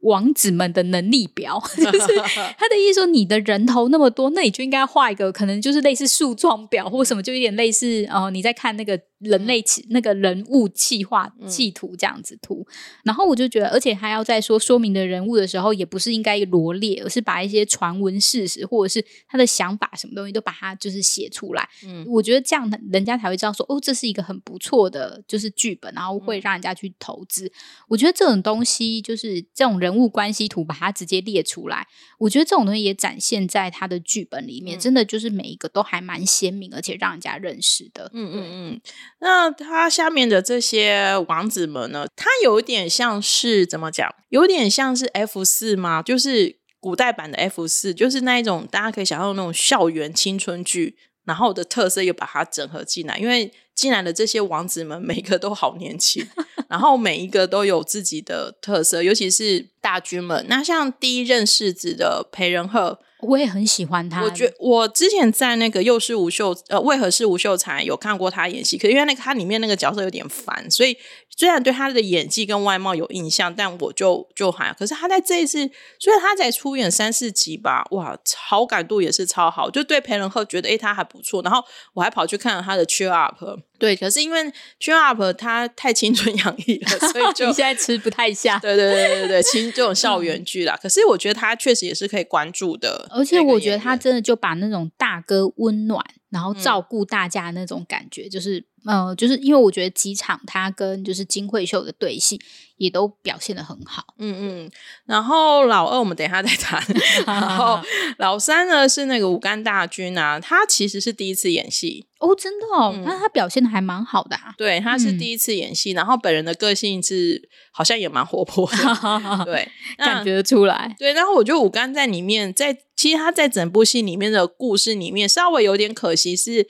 [0.05, 2.07] 王子们的能力表， 就是
[2.59, 12.65] 他的意思说，你的人头那么多，那你就应该画一个可能就是类似树状表或什么，就有点类似哦、呃你在看那个人类企那个人物气化企图这样子图，
[13.03, 21.67] 然后我就觉得，而且还要在说说明的人物的时候，也不是应该罗列，而是把一些传闻事实或者是他的想法什么东西都把它就是写出来。
[21.85, 27.51] 嗯，我觉得这样人家才会知道说，哦，这是一个很不错的就是剧本，然后会让人家去投资。
[27.87, 31.87] 我觉得这种东西就是这种人物关系图，把它直接列出来，
[32.19, 38.09] 我觉得这种东西也展现在他的剧本里面，真的就是每一个都还蛮鲜明，而且让人家认识的。
[38.13, 38.81] 嗯嗯嗯。
[39.23, 42.05] 那他下面的这些王子们呢？
[42.13, 44.13] 他有点像是怎么讲？
[44.27, 46.01] 有点像是 F 四吗？
[46.03, 53.17] 就是古代版的 F 四，就是那一种大家可以想象那种校园青春剧，然后的特色又把它整合进来。
[53.17, 56.27] 因为进来的这些王子们，每个都好年轻，
[56.67, 60.45] 然后每一个都有自己的特色，尤其是大军们。
[60.49, 62.99] 那像第一任世子的裴仁赫。
[63.23, 64.21] 我也很喜欢他。
[64.21, 70.97] 我觉我之前在那个又是吴秀呃，为何是吴秀才有看过他演戏，可因为那个他里面那个角色有点烦，所以
[71.29, 74.73] 虽然对他的演技跟外貌有印象，但我就就还。
[74.73, 81.41] 可是他在这一次，虽然他才出演三四集吧，哇，好感度也是超好，就对裴仁赫觉得哎他还不错。
[81.41, 83.35] 然后我还跑去看了他的 Cheer Up，
[83.83, 84.39] 对，可是因为
[84.79, 88.57] Cheer Up 他太青春洋溢了， 所以就现在吃不太下。
[88.59, 93.05] 对对对对对，其实这种校园剧啦，可是我觉得他确实也是可以关注的。
[93.11, 98.65] 而且我觉得他真的就把那种大哥温暖，然后照顾大家那种感觉，就是。
[98.85, 102.39] 呃，就是因为我觉得几场他跟就是金惠秀的对戏
[102.77, 104.71] 也都表现的很好，嗯嗯。
[105.05, 106.83] 然后老二我们等一下再谈，
[107.25, 107.79] 然后
[108.17, 114.53] 老三呢是那个武干大军啊，他其实是第一次演戏哦，真的哦，那他表现的还蛮好的啊。
[114.57, 118.77] 对，他是第一次演戏，然后本人的个性是好像也蛮活泼的，
[119.45, 120.93] 对， 感觉出来。
[120.99, 126.67] 对，然后我觉得武干在里面，在其实他在整部戏里面的故事里面稍微有点可惜是。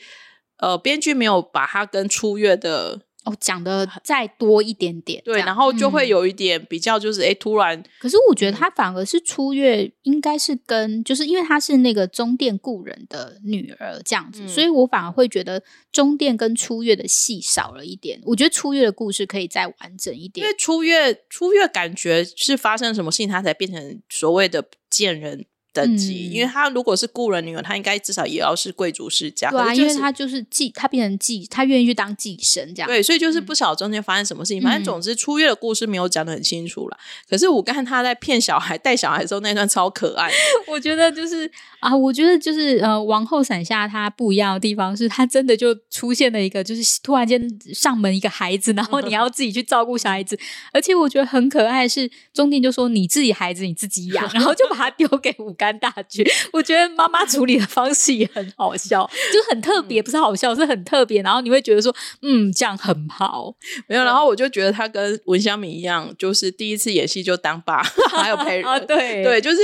[0.63, 7.83] 呃，编剧没有把它跟初月的哦讲的再多一点点，对，然后就会有一点比较，就是哎，突然。
[7.99, 18.21] 可是我觉得他反而是初月，应该是跟就是因为他是那个中殿故人的女儿这样子，所以我反而会觉得中殿跟初月的戏少了一点。
[18.23, 25.45] 我觉得初月的故事可以再完整一点，因为初月初月感觉是发生什么事情，他才变成所谓的贱人。
[25.73, 29.49] 等级，因为他如果是雇人女儿，他应该至少也要是贵族世家。
[29.49, 32.87] 对啊，因为他就是继，他变成继，他愿意去当继生这样。
[32.87, 34.61] 对，所以就是不晓得中间发生什么事情。
[34.61, 36.97] 反正总之，出月的故事没有讲的很清楚了。
[37.27, 40.29] 可是我看他在骗小孩、带小孩的时候那段超可爱。
[40.69, 47.41] 我觉得就是啊，我觉得就是呃，王后伞下他不一样的地方是他真的就出现了一个，就是突然间
[47.73, 50.37] 上门一个孩子，然后你要自己去照顾小孩子，
[50.71, 51.87] 而且我觉得很可爱。
[51.87, 55.51] 是中间就说你自己孩子你自己养，然后就把他丢给武。
[55.63, 61.21] 干大局，我觉得妈妈处理的方式也很好笑，就很特别，不是好笑，是很特别。
[61.21, 63.55] 然后你会觉得说，嗯，这样很好。
[63.87, 68.85] 没有，然后我就觉得他跟文香敏一样，就是第一次演戏就当爸， 还有陪人。
[68.85, 69.57] 对对，就是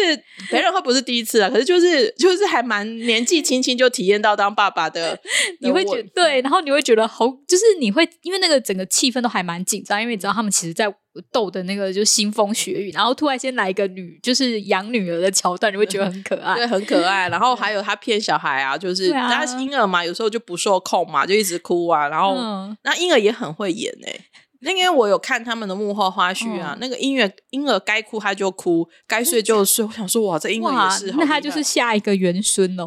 [0.50, 5.20] 陪人，他不是第一次啊，可是就是就是还蛮年纪轻轻就体验到当爸爸的。
[5.60, 10.94] 你会觉对，然后你会觉得好，就是你会因为那个整个气氛都还蛮紧张，因为你知道他们其实在。
[11.32, 17.28] 逗的那个就腥风血雨，然后突然间来一个女，就是养女儿的桥段，你会觉得 很可爱，对，很可爱。
[17.30, 22.08] 然后还有他骗小孩啊，就是他婴儿嘛，有时候就不受控嘛，就一直哭啊。
[22.08, 22.36] 然后
[22.84, 24.20] 那婴儿也很会演哎，
[24.62, 29.84] 那因为我有看他们的幕后花絮啊，那个音乐婴儿该哭他就哭，该睡就睡。
[29.84, 32.86] 我想说哇，这婴儿也是，那他就是下一个元孙哦。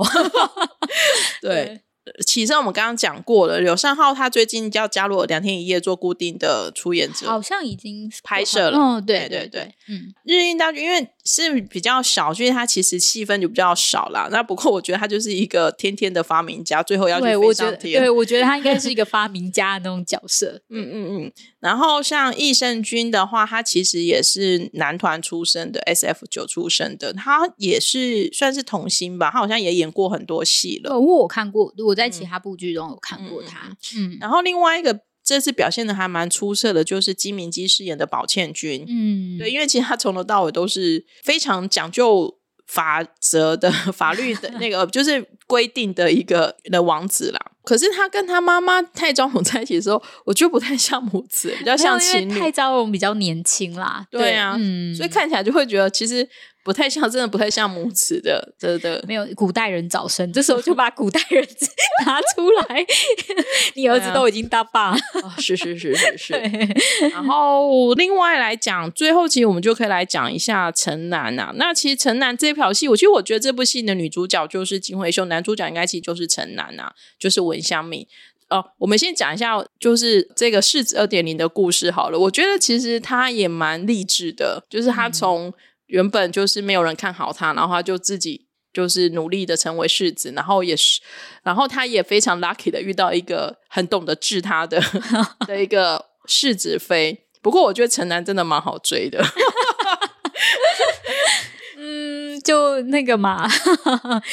[1.43, 1.81] 对。
[2.27, 3.61] 起身，我们刚刚讲过了。
[3.61, 8.79] 柳善浩他最近要加入两天一夜做固定的出演者，好像已经拍摄了。
[8.79, 14.29] 嗯，对对对，嗯，日映大剧因为是比较少，所以他其实戏份就比较少啦。
[14.33, 18.01] 那不过我觉得他就是一个天天的发明家，最后要去飞上天。
[18.01, 20.63] 对，我觉得他应该是一个发明家的那种角色。
[20.69, 21.33] 嗯嗯嗯。
[21.61, 29.31] 然后像益胜君的话，他其实也是男团出身的，S F 九出身的，他也是算是童星吧。
[29.31, 30.95] 他好像也演过很多戏了。
[30.95, 33.77] 哦我看过，我在其他部剧中有看过他。
[33.97, 38.85] 嗯，然后另外一个这次表现的还蛮出色的，就是金明基饰演的宝倩君。
[38.89, 47.41] 嗯，对，因为其实他从头到尾都是非常讲究法则的法律的 那个，就是规定的一个的王子啦。
[47.63, 52.39] 可是他跟他妈妈太昭容在一起的时候，我觉得不太像母子，比较像情侣。
[52.39, 54.59] 太昭容比较年轻啦，对啊，
[54.97, 56.29] 所以看起来就会觉得其实。
[56.65, 61.47] 不太像，真的不太像母子的，真的没有古代人早生，这时候就把古代人
[62.07, 62.87] 拿出来，
[63.75, 64.97] 你儿子都已经当爸，
[65.39, 66.35] 是是是是是。
[67.13, 71.53] 然后另外来讲，最后其实我们就可以来讲一下城南啊。
[71.57, 78.07] 那其实城南这条戏，我其实我觉得这部戏的女主角就是金惠秀，男主角应该其实就是城南啊，就是文香敏。
[78.51, 82.19] 哦，我们先讲一下，就是这个世子二点零的故事好了。
[82.19, 85.51] 我觉得其实他也蛮励志的，就是他从
[85.93, 91.03] 原本就是没有人看好他，然后他就自己就是努力的成为世子，然后也是，
[91.43, 94.83] 然后他也非常 lucky 的遇到一个很懂得治他的
[95.47, 97.27] 的一个世子妃。
[97.43, 99.23] 不过我觉得城南真的蛮好追的。
[101.77, 103.47] 嗯，就那个嘛，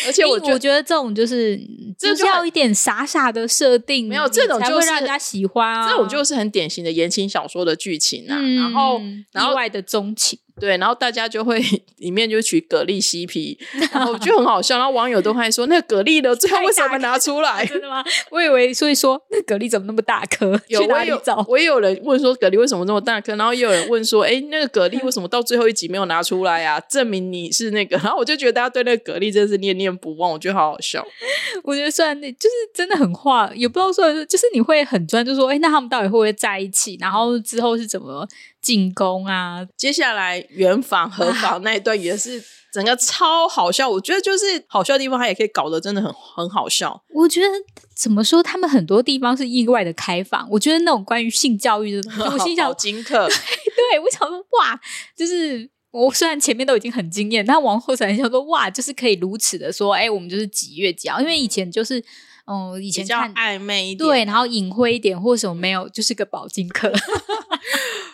[0.05, 1.59] 而且我我觉得这种就是
[1.97, 5.89] 就是要一点傻傻的设定，没有这种才会让人家喜欢啊。
[5.89, 8.39] 这种就是很典型的言情小说的剧情啊。
[8.39, 9.01] 然后，
[9.33, 10.39] 然后意外的钟情。
[10.59, 11.59] 对，然后大家就会
[11.97, 13.57] 里面就取蛤蜊嬉皮，
[13.93, 14.77] 然后就很好笑。
[14.77, 16.35] 然后网友都会说：“那个蛤蜊的？
[16.35, 18.03] 最后为什么拿出来？” 真的吗？
[18.31, 20.59] 我以为所以说那蛤蜊怎么那么大颗？
[20.67, 21.43] 有我有找？
[21.47, 23.35] 我也有人问说蛤蜊为什么那么大颗？
[23.35, 26.79] 然后也有人问说：“哎，那个蛤蜊为什么到最后一集没有拿出来啊？
[26.81, 31.05] 证明你是那个。”然后我就觉得大家对那个蛤蜊真是念念不忘，我觉得好好笑。
[31.63, 36.97] 我觉得虽然那就是真的很话，也不知道说就是你会很专，就说：“哎，那他们到底会不会在一起？
[36.99, 38.27] 然后之后是怎么？”
[38.61, 39.65] 进攻啊！
[39.77, 47.03] 接下来圆房合房那一段也是整个超好笑，我觉得就是好笑的地方，他也可以搞得真的很很好笑。
[47.13, 47.47] 我觉得
[47.95, 50.47] 怎么说，他们很多地方是意外的开放。
[50.51, 54.79] 我觉得那种关于性教育的东西，我心想金课， 对我想说哇，
[55.15, 61.19] 就是我虽然前面都已经很惊艳，但往后才想说哇，就是可以如此的说，哎，我们就是几月几号？
[61.19, 62.03] 因为以前就是
[62.45, 66.91] 嗯，以前看暧昧一点，对，然后隐晦一点或什么没有，就是个保金课。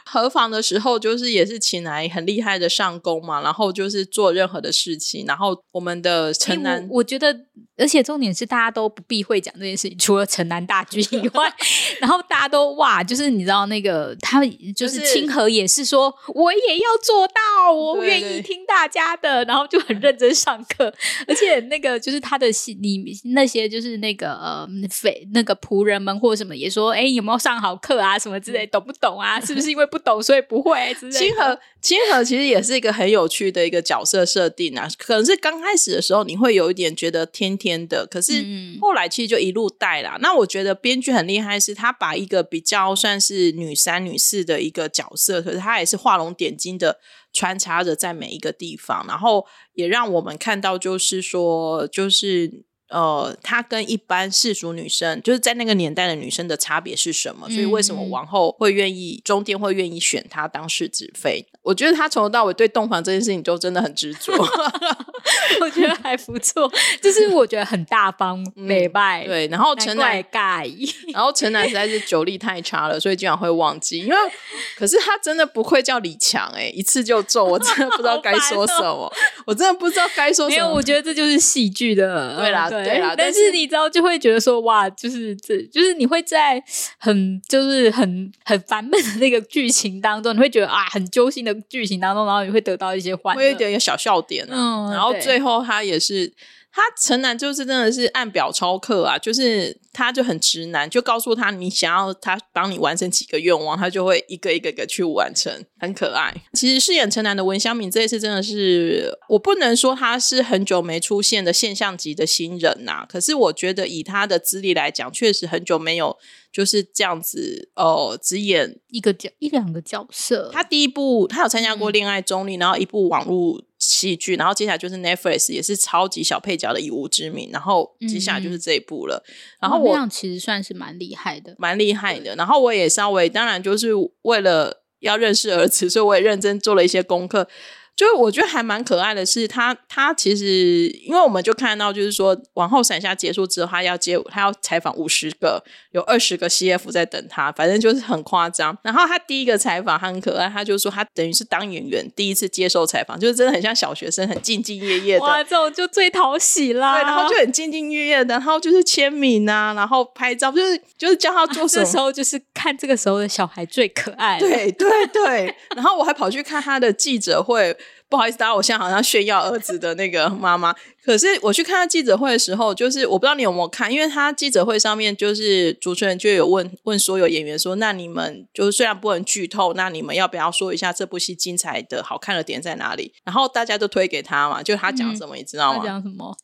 [0.07, 7.35] 合房的时候，就是也是请来很厉害的上工嘛，然后就是做任何的事情，然后我们的城南，我觉得，
[7.75, 11.51] 而且重点是大家都不避讳讲这件事情，除了城南大军以外，
[11.99, 14.41] 然后大家都哇，就是你知道那个他
[14.75, 20.93] 就是清河也是说，我也要做到，我愿意听大家的，然后就很认真上课，
[21.27, 22.45] 而且那个就是他的
[22.79, 23.03] 你
[23.33, 29.41] 那些就是那个呃匪那个仆人们或者什么也说，哎，有没有上好课啊，什么之类，懂不懂啊？
[29.41, 29.95] 是不是因为不？
[30.05, 30.95] 懂，所以不会。
[31.11, 34.87] 清河，清河其实也是一个很有趣的一个角色设定啊。
[34.97, 38.45] 可能是刚开始的时候，你会有一点觉得天天的，可是
[38.79, 40.17] 后来其实就一路带啦。
[40.21, 46.99] 那我觉得编剧很厉害，是他把一个比较算是女三、女四的一个角色，可是他也是画龙点睛的
[47.33, 52.63] 穿插着在每一个地方，然后也让我们看到，就是说，就是。
[52.95, 57.49] 呃，她跟一般世俗女生，就是在那个年代的女生的差别是什么？
[57.49, 61.45] 所以为什么王后会愿意中殿会愿意选她当世子妃？
[61.61, 64.31] 我觉得她从头到尾对洞房这件事情就真的很执着，
[65.61, 66.71] 我觉得还不错，
[67.01, 69.23] 就是我觉得很大方美拜。
[69.25, 70.67] 对，然后陈南盖，
[71.13, 73.99] 然后陈南实在是酒力太差了，所以经常会忘记。
[73.99, 74.15] 因为
[74.77, 79.11] 可是他真的不愧叫李强哎，一次就中，我真的不知道该说什么，
[79.45, 80.63] 我真的不知道该说什么。
[80.63, 82.69] 没有，我觉得这就是戏剧的，对啦。
[82.69, 86.61] 对啦，但是你知道就会觉得说哇，就是这就是你会在
[86.97, 94.91] 很就是很很烦闷的那个剧情当中，你会觉得啊很揪心的剧情当中，然后你会得到一些欢，会有点小笑点啊。
[94.91, 96.33] 然后最后他也是。
[96.77, 105.49] 他城南就是真的是按表超课啊，就是他就很直男，就告诉他你想要他帮你完成几个愿望，他就会一个一个个去完成，
[105.79, 106.35] 很可爱。
[106.51, 116.17] 其实饰演城南的文香敏这一次真的是，我不能说他是很久没出现的现象级的新人呐，可是我觉得以他的资历来讲，确实很久没有
[116.51, 120.49] 就是这样子哦，只演一个角一两个角色。
[120.51, 123.63] 他第一部他有参加过《恋爱中立》，然后一部网络。
[123.85, 129.23] 戏剧，然后接下来就是 Netflix 也是超级小配角的以无之名，然后接下来就是这一部了。
[129.61, 132.35] 然后我其实算是蛮厉害的，蛮厉害的。
[132.35, 133.89] 然后我也稍微，当然就是
[134.23, 137.47] 为了要认识儿子，所以我也认真做了一些功课。
[137.95, 148.77] 就是我觉得还蛮可爱的，是他他其实因为我们就看到，就是说往后闪下结束之后，他要接他要采访五十个，有二十个 CF 在等他，反正就是很夸张。
[148.81, 155.21] 然后他第一个采访他很可爱，他就说他等于是当演员第一次接受采访，就是真的很像小学生，很兢兢业业的。
[155.21, 156.99] 哇，这种就最讨喜啦。
[156.99, 161.85] 对，然后就很兢兢业业的，然后就是签名啊，然后拍照，就是就是叫他做什么。
[161.85, 164.37] 这时候就是看这个时候的小孩最可爱。
[164.37, 167.73] 对对对，然后我还跑去看他的记者会。
[168.09, 170.73] 不好意思，大家，我现在好像炫耀儿子的那个妈妈。
[171.03, 185.83] 可是我去看他记者会的时候，就是我不知道你有没有看，因为他记者会上面就是主持人就有问问所有演员说：“那你们就是虽然不能剧透，那你们要不要说一下这部戏精彩的好看的点在哪里？”然后大家都推给他嘛，就他讲什么，你知道吗？
[185.83, 186.35] 讲什么？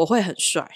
[0.00, 0.66] 我会很帅。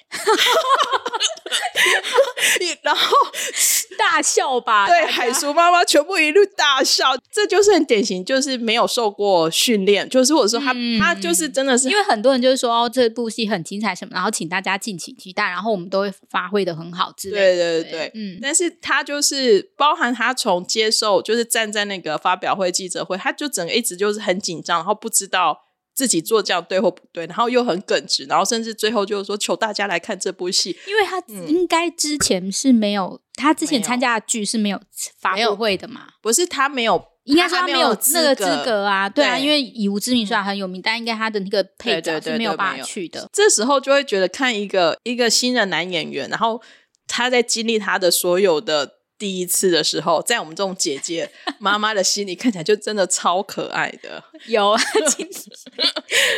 [2.82, 3.16] 然后
[3.98, 25.63] 大笑吧，对海叔妈妈全部一路大笑，这就是很典型，就是没有受过训练，就是或者说他、他就是真的是，因为很多人就是说哦这部戏很精彩什么，然后请大家敬请期待，然后我们都会发挥的很好之类的，对对对对，嗯，但是他就是包含他从接受，就是站在那个发表会记者会，他就整个一直就是很紧张，然后不知道。
[25.94, 34.80] 自己做这样对或不对，然后又很耿直，然后甚至最后就是说求大家来看这部戏，因为他应该之前是没有，他之前参加的剧是没有
[35.18, 36.08] 发布会的嘛？
[36.20, 43.28] 不是他没有，应该他没有那个资格啊，对啊，因为以无知名虽然很有名，但应该他的那个配角是没有办法去的。
[43.32, 46.60] 这时候就会觉得看一个一个新的男演员，然后
[47.06, 49.03] 他在经历他的所有的。
[49.24, 54.22] 第一次的时候，在我们这种姐姐 妈妈的心里，看起来就真的超可爱的。
[54.48, 54.78] 有啊，
[55.16, 55.26] 今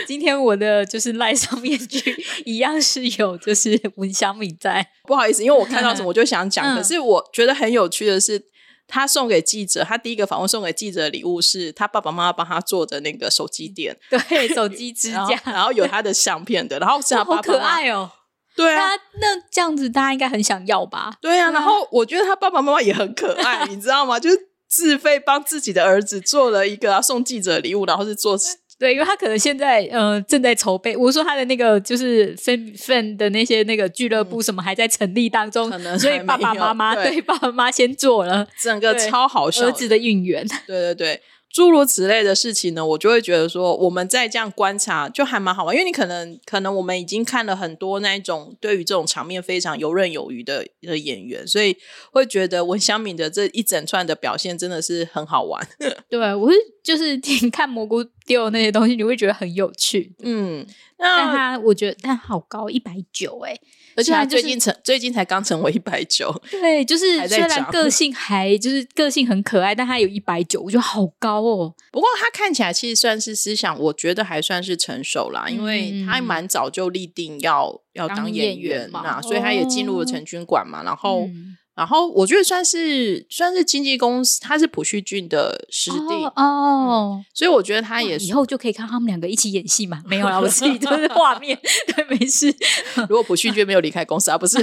[0.06, 4.88] 今天我的就是赖上面具一样是有，就是文香敏在。
[5.02, 8.40] 不好意思，因为我看到什么我就想讲，可是我觉得很有趣的是，
[8.86, 18.12] 他送给记者，他第一个访问送给记者的礼物是他爸爸妈妈帮他做的那个手机垫，对，手机支架， 然后有他的相片的，然后是他爸爸，可爱哦。
[18.56, 18.88] 对啊，
[19.20, 21.12] 那这样子大家应该很想要吧？
[21.20, 24.18] 对啊，然后我觉得他爸爸妈妈也很可爱， 你知道吗？
[24.18, 24.36] 就是
[24.68, 28.36] 自费帮自己的儿子做了一个送记者礼物，然后是做
[28.78, 30.94] 对，因为他可能现在呃正在筹备。
[30.94, 40.46] 我说他的那个就是分分的那些那个俱乐部什么还在成立当中，所以爸爸妈妈对爸爸妈妈先做了整个超好笑儿子的应援。
[40.66, 41.22] 对对对。
[41.56, 51.74] 诸如此类的事情呢，我就会觉得说，我们在这样观察就还蛮好玩，因为你可能可能我们已经看了很多那一种对于这种场面非常游刃有余的的演员，所以
[52.12, 55.66] 会觉得文湘敏的这一整串的表现真的是很好玩。
[56.10, 57.18] 对我是就是
[57.50, 60.14] 看蘑菇丢那些东西，你会觉得很有趣。
[60.22, 60.66] 嗯，
[60.98, 63.58] 但他我觉得但好高一百九哎。
[63.96, 71.74] 而且他最近成最近才刚成为一百九， 对，就是虽然个性还就是个性很可爱，但他有一百九，我觉得好高哦。
[71.90, 81.28] 不过他看起来其实算是思想，我觉得还算是成熟啦，因为他蛮早就立定要要当演员嘛，所以他也进入了成军馆嘛，然后。
[81.76, 90.02] 然后我觉得算是算是经纪公司，他是朴叙俊的师弟哦，所以我觉得他也以后就可以看他们两个一起演戏嘛。
[90.06, 91.58] 没有啦，我自己就是 画面，
[91.94, 92.50] 对，没事。
[93.10, 94.58] 如果朴叙俊没有离开公司啊，不是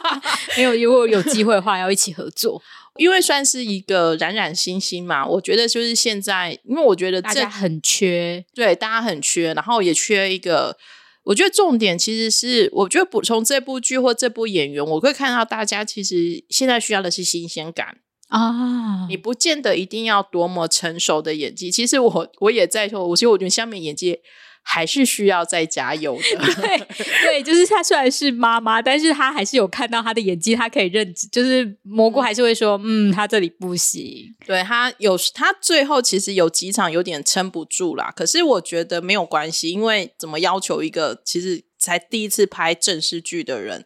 [0.56, 2.62] 没有，如果有机会的话，要一起合作，
[2.96, 5.26] 因为算是一个冉冉新星嘛。
[5.26, 10.78] 我觉得就是现在，因为我觉得大家很缺，对，大家很缺，然后也缺一个。
[11.24, 17.98] 我觉得重点其实是，我觉得补充这部剧或这部演员，我会看到大家其实现在需要的是新鲜感
[18.28, 19.06] 啊！
[19.08, 24.20] 你不见得一定要多么成熟的演技，其实我我也在说，我其实我觉得下面演技。
[24.66, 26.54] 还是需要再加油的。
[26.56, 26.78] 对
[27.22, 31.28] 对，就是她虽然是妈妈，但是她还是有看到她的演技，她可以认知。
[31.28, 34.34] 就是蘑菇还是会说，嗯，她这里不行。
[34.46, 38.10] 对她有，她最后其实有几场有点撑不住啦。
[38.16, 43.84] 可是我觉得没有关系，因为怎么要求一个其实才第一次拍正式剧的人，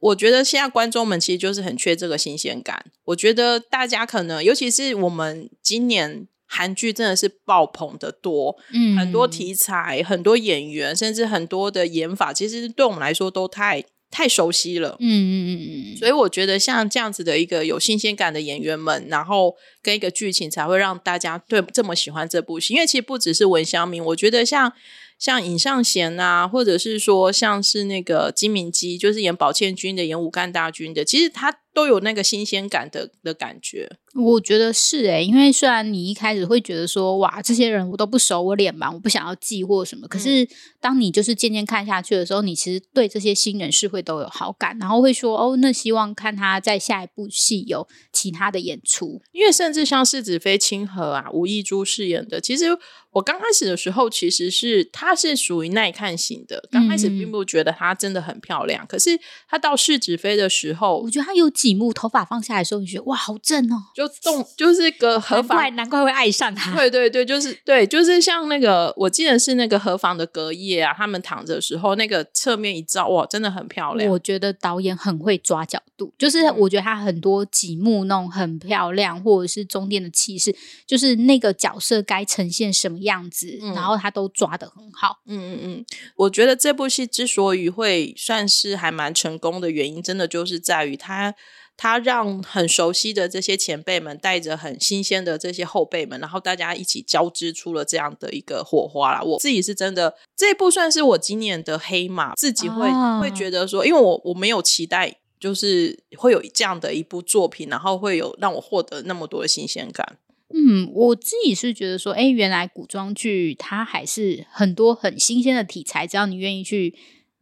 [0.00, 2.86] 我觉得现在观众们其实就是很缺这个新鲜感。
[3.04, 6.26] 我觉得大家可能，尤其是我们今年。
[6.46, 15.52] 韩剧真的是爆棚的多，嗯，很多题材、很多演员，甚至很多的演法，其实对我们来说都太太熟悉了，嗯嗯嗯
[15.94, 15.96] 嗯。
[15.96, 22.74] 所以我觉得像这样子的一个有新鲜感的演员们，然后跟一个剧情，才会让大家对这么喜欢这部戏。
[22.74, 24.72] 因为其实不只是文湘明，我觉得像。
[25.18, 33.98] 像尹尚贤啊，或者是说像是那个金敏基，就是演宝倩君的，演武干大军的，其实他都有那个新鲜感的的感觉。
[34.14, 40.48] 我觉得是诶，因为虽然你一开始会觉得说，哇，这些人我都不熟，我脸盲，我不想要记或什么，可是
[40.80, 52.64] 当你就是渐渐看下去的时候，你其实对这些新人是会都有好感，然后会说，哦，那希望看他在下一部戏有其他的演出，因为甚至像世子妃清河啊，吴亦珠饰演的，其实。
[53.12, 56.68] 我刚开始的时候，其实是她是属于耐看型的。
[56.70, 59.18] 刚开始并不觉得她真的很漂亮，可是
[59.48, 66.74] 她到世子妃的时候，我觉得她有几幕头发放下来的时候，你觉得哇，好正哦，就动就是个合法，难怪会爱上他。
[66.76, 74.10] 对对对，就是对，就是像那个，我记得是那个河房的隔夜啊，他们躺着的时候，那个侧面一照，哇，真的很漂亮。
[74.10, 80.54] 我觉得导演很会抓角度，就是我觉得他很多几幕那种很漂亮，或者是中间的气势，
[80.86, 82.96] 就是那个角色该呈现什么。
[83.06, 85.20] 样子，然后他都抓的很好。
[85.26, 85.84] 嗯嗯嗯，
[86.16, 91.32] 我觉得这部戏之所以会算是还蛮成功的原因，真的就是在于他
[91.76, 99.22] 他让很熟悉的这些前辈们带着很新鲜的这些后辈们，然后大家一起交织出了这样的一个火花啦。
[99.22, 105.18] 我自己是真的这一部算是我今年的黑马，自己会、哦会觉得说，因为我我没有期待。
[105.38, 110.16] 就是会有这样的一部作品，然后会有让我获得那么多的新鲜感。
[110.48, 116.96] 嗯，我自己是觉得说，哎，原来古装剧它还是很多很新鲜的题材，只要你愿意去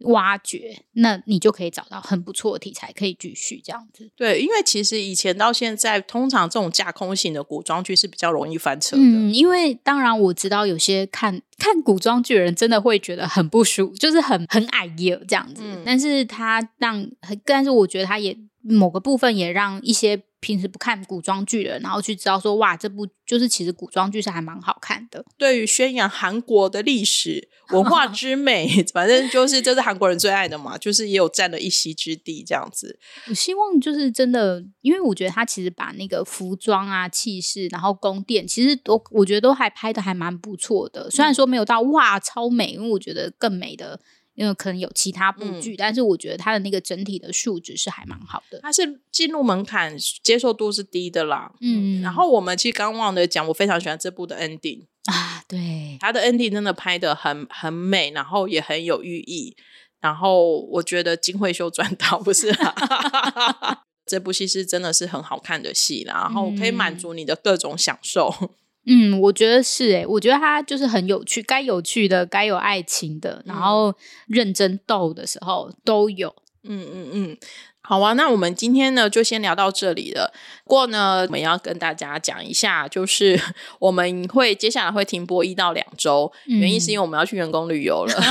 [0.05, 4.11] 挖掘，那你就可以找到很不错的题材可以继续这样子。
[4.17, 9.03] 对，因为其实以前到现在，通常这种架空型的古装剧是比较容易翻车的。
[9.03, 15.63] 嗯，因为当然我知道有些看看古装剧的人真的会觉得很不舒服，就是很很矮耶这样子。
[15.65, 17.07] 嗯但是他让，
[17.45, 25.25] 但是我觉得他也某个部分也让一些平时不看古装剧的人，然后去知道说，哇，这部就是其实古装剧是还蛮好看的。
[25.37, 32.99] 对于宣扬韩国的历史文化之美， 反正就是这是韩国人最爱的嘛，就是也有占了一席之地这样子。
[33.29, 41.11] 我希望就是真的，因为我觉得他其实把那个服装啊、气势，然后宫殿，其实都我觉得都还拍的还蛮不错的。
[41.11, 43.99] 虽然说没有到哇超美，因为我觉得更美的，
[44.35, 48.59] 因为可能有其他部剧，但是我觉得它的那个整体的数值是还蛮好的。
[48.63, 51.53] 它是进入门槛接受度是低的啦。
[51.61, 59.57] 嗯然后我们其实刚忘了讲，我非常喜欢这部的 ending，啊，对，它的 ending 真的拍的很很美，然后也很有寓意。
[60.01, 63.85] 然后我觉得金惠秀赚到不是啦。
[64.05, 68.31] 这部戏是真的是很好看的戏啦，然后可以满足你的各种享受。
[68.87, 73.95] 嗯，我觉得是诶、我觉得他就是很有趣，该有趣的，该有爱情的，然后
[74.27, 76.35] 认真斗的时候都有。
[76.67, 77.37] 嗯嗯嗯，
[77.87, 80.33] 好啊，那我们今天呢就先聊到这里了。
[80.65, 83.39] 不过呢，我们要跟大家讲一下，就是
[83.79, 88.15] 我们会接下来会停播一到两周，原因是因为我们要去员工旅游了。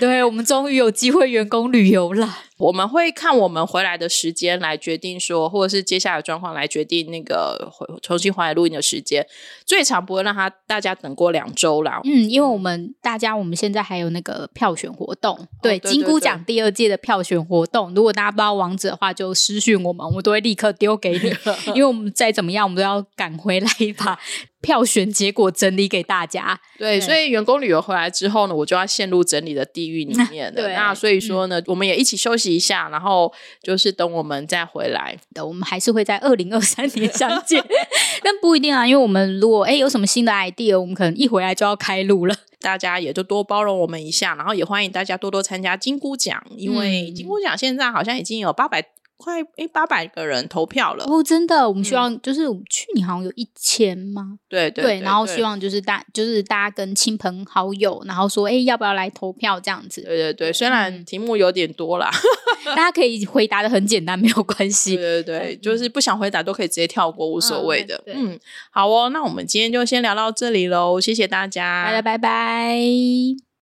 [0.00, 2.38] 对，我们终于有机会员工旅游了。
[2.56, 9.26] 我们会看我们回来的时间来决定说，或者是接下来的状况来决定那个回重新回来录音的时间。
[9.66, 12.00] 最长不会让他大家等过两周啦。
[12.04, 21.34] 嗯，因为我们大家我们现在还有那个票选活动，对哦对金箍奖第二届的票选活动，如果大家不知道网址的话，就私讯我们，我们都会立刻丢给你，
[21.74, 23.68] 因为我们再怎么样，我们都要赶回来
[23.98, 24.18] 把
[24.62, 26.58] 票选结果整理给大家。
[26.78, 30.54] 对，所以员工旅游回来之后呢，我就要陷入整理的地狱里面了。
[30.62, 33.30] 对那所以说呢，我们也一起休息一下，然后
[33.62, 35.14] 就是等我们再回来。
[35.34, 37.62] 的，我们还是会在二零二三年相见，
[38.22, 42.34] 但不一定啊，因为我们如果哎有什么新的 idea，我们可能一回来就要开录了。
[42.60, 48.80] 大家也就多包容我们一下，然后也欢迎大家多多参加金箍奖，因为嗯金箍奖现在好像已经有八百
[49.22, 51.04] 快诶八百个人投票了。
[51.04, 54.38] 哦，真的，我们希望、就是我们去年好像有一千吗？
[54.48, 62.10] 对对对，然后希望就是大就是大家跟亲朋好友，然后说哎要不要来投票这样子，对对对，虽然嗯题目有点多啦，
[62.66, 64.96] 大家可以回答的很简单，没有关对系。
[64.96, 68.02] 对对对，就是不想回答都可以直接跳过，无所谓的。
[68.06, 68.38] 嗯，
[68.70, 73.42] 好哦，那我们今天就先聊到这里喽，谢谢大家，大家拜拜。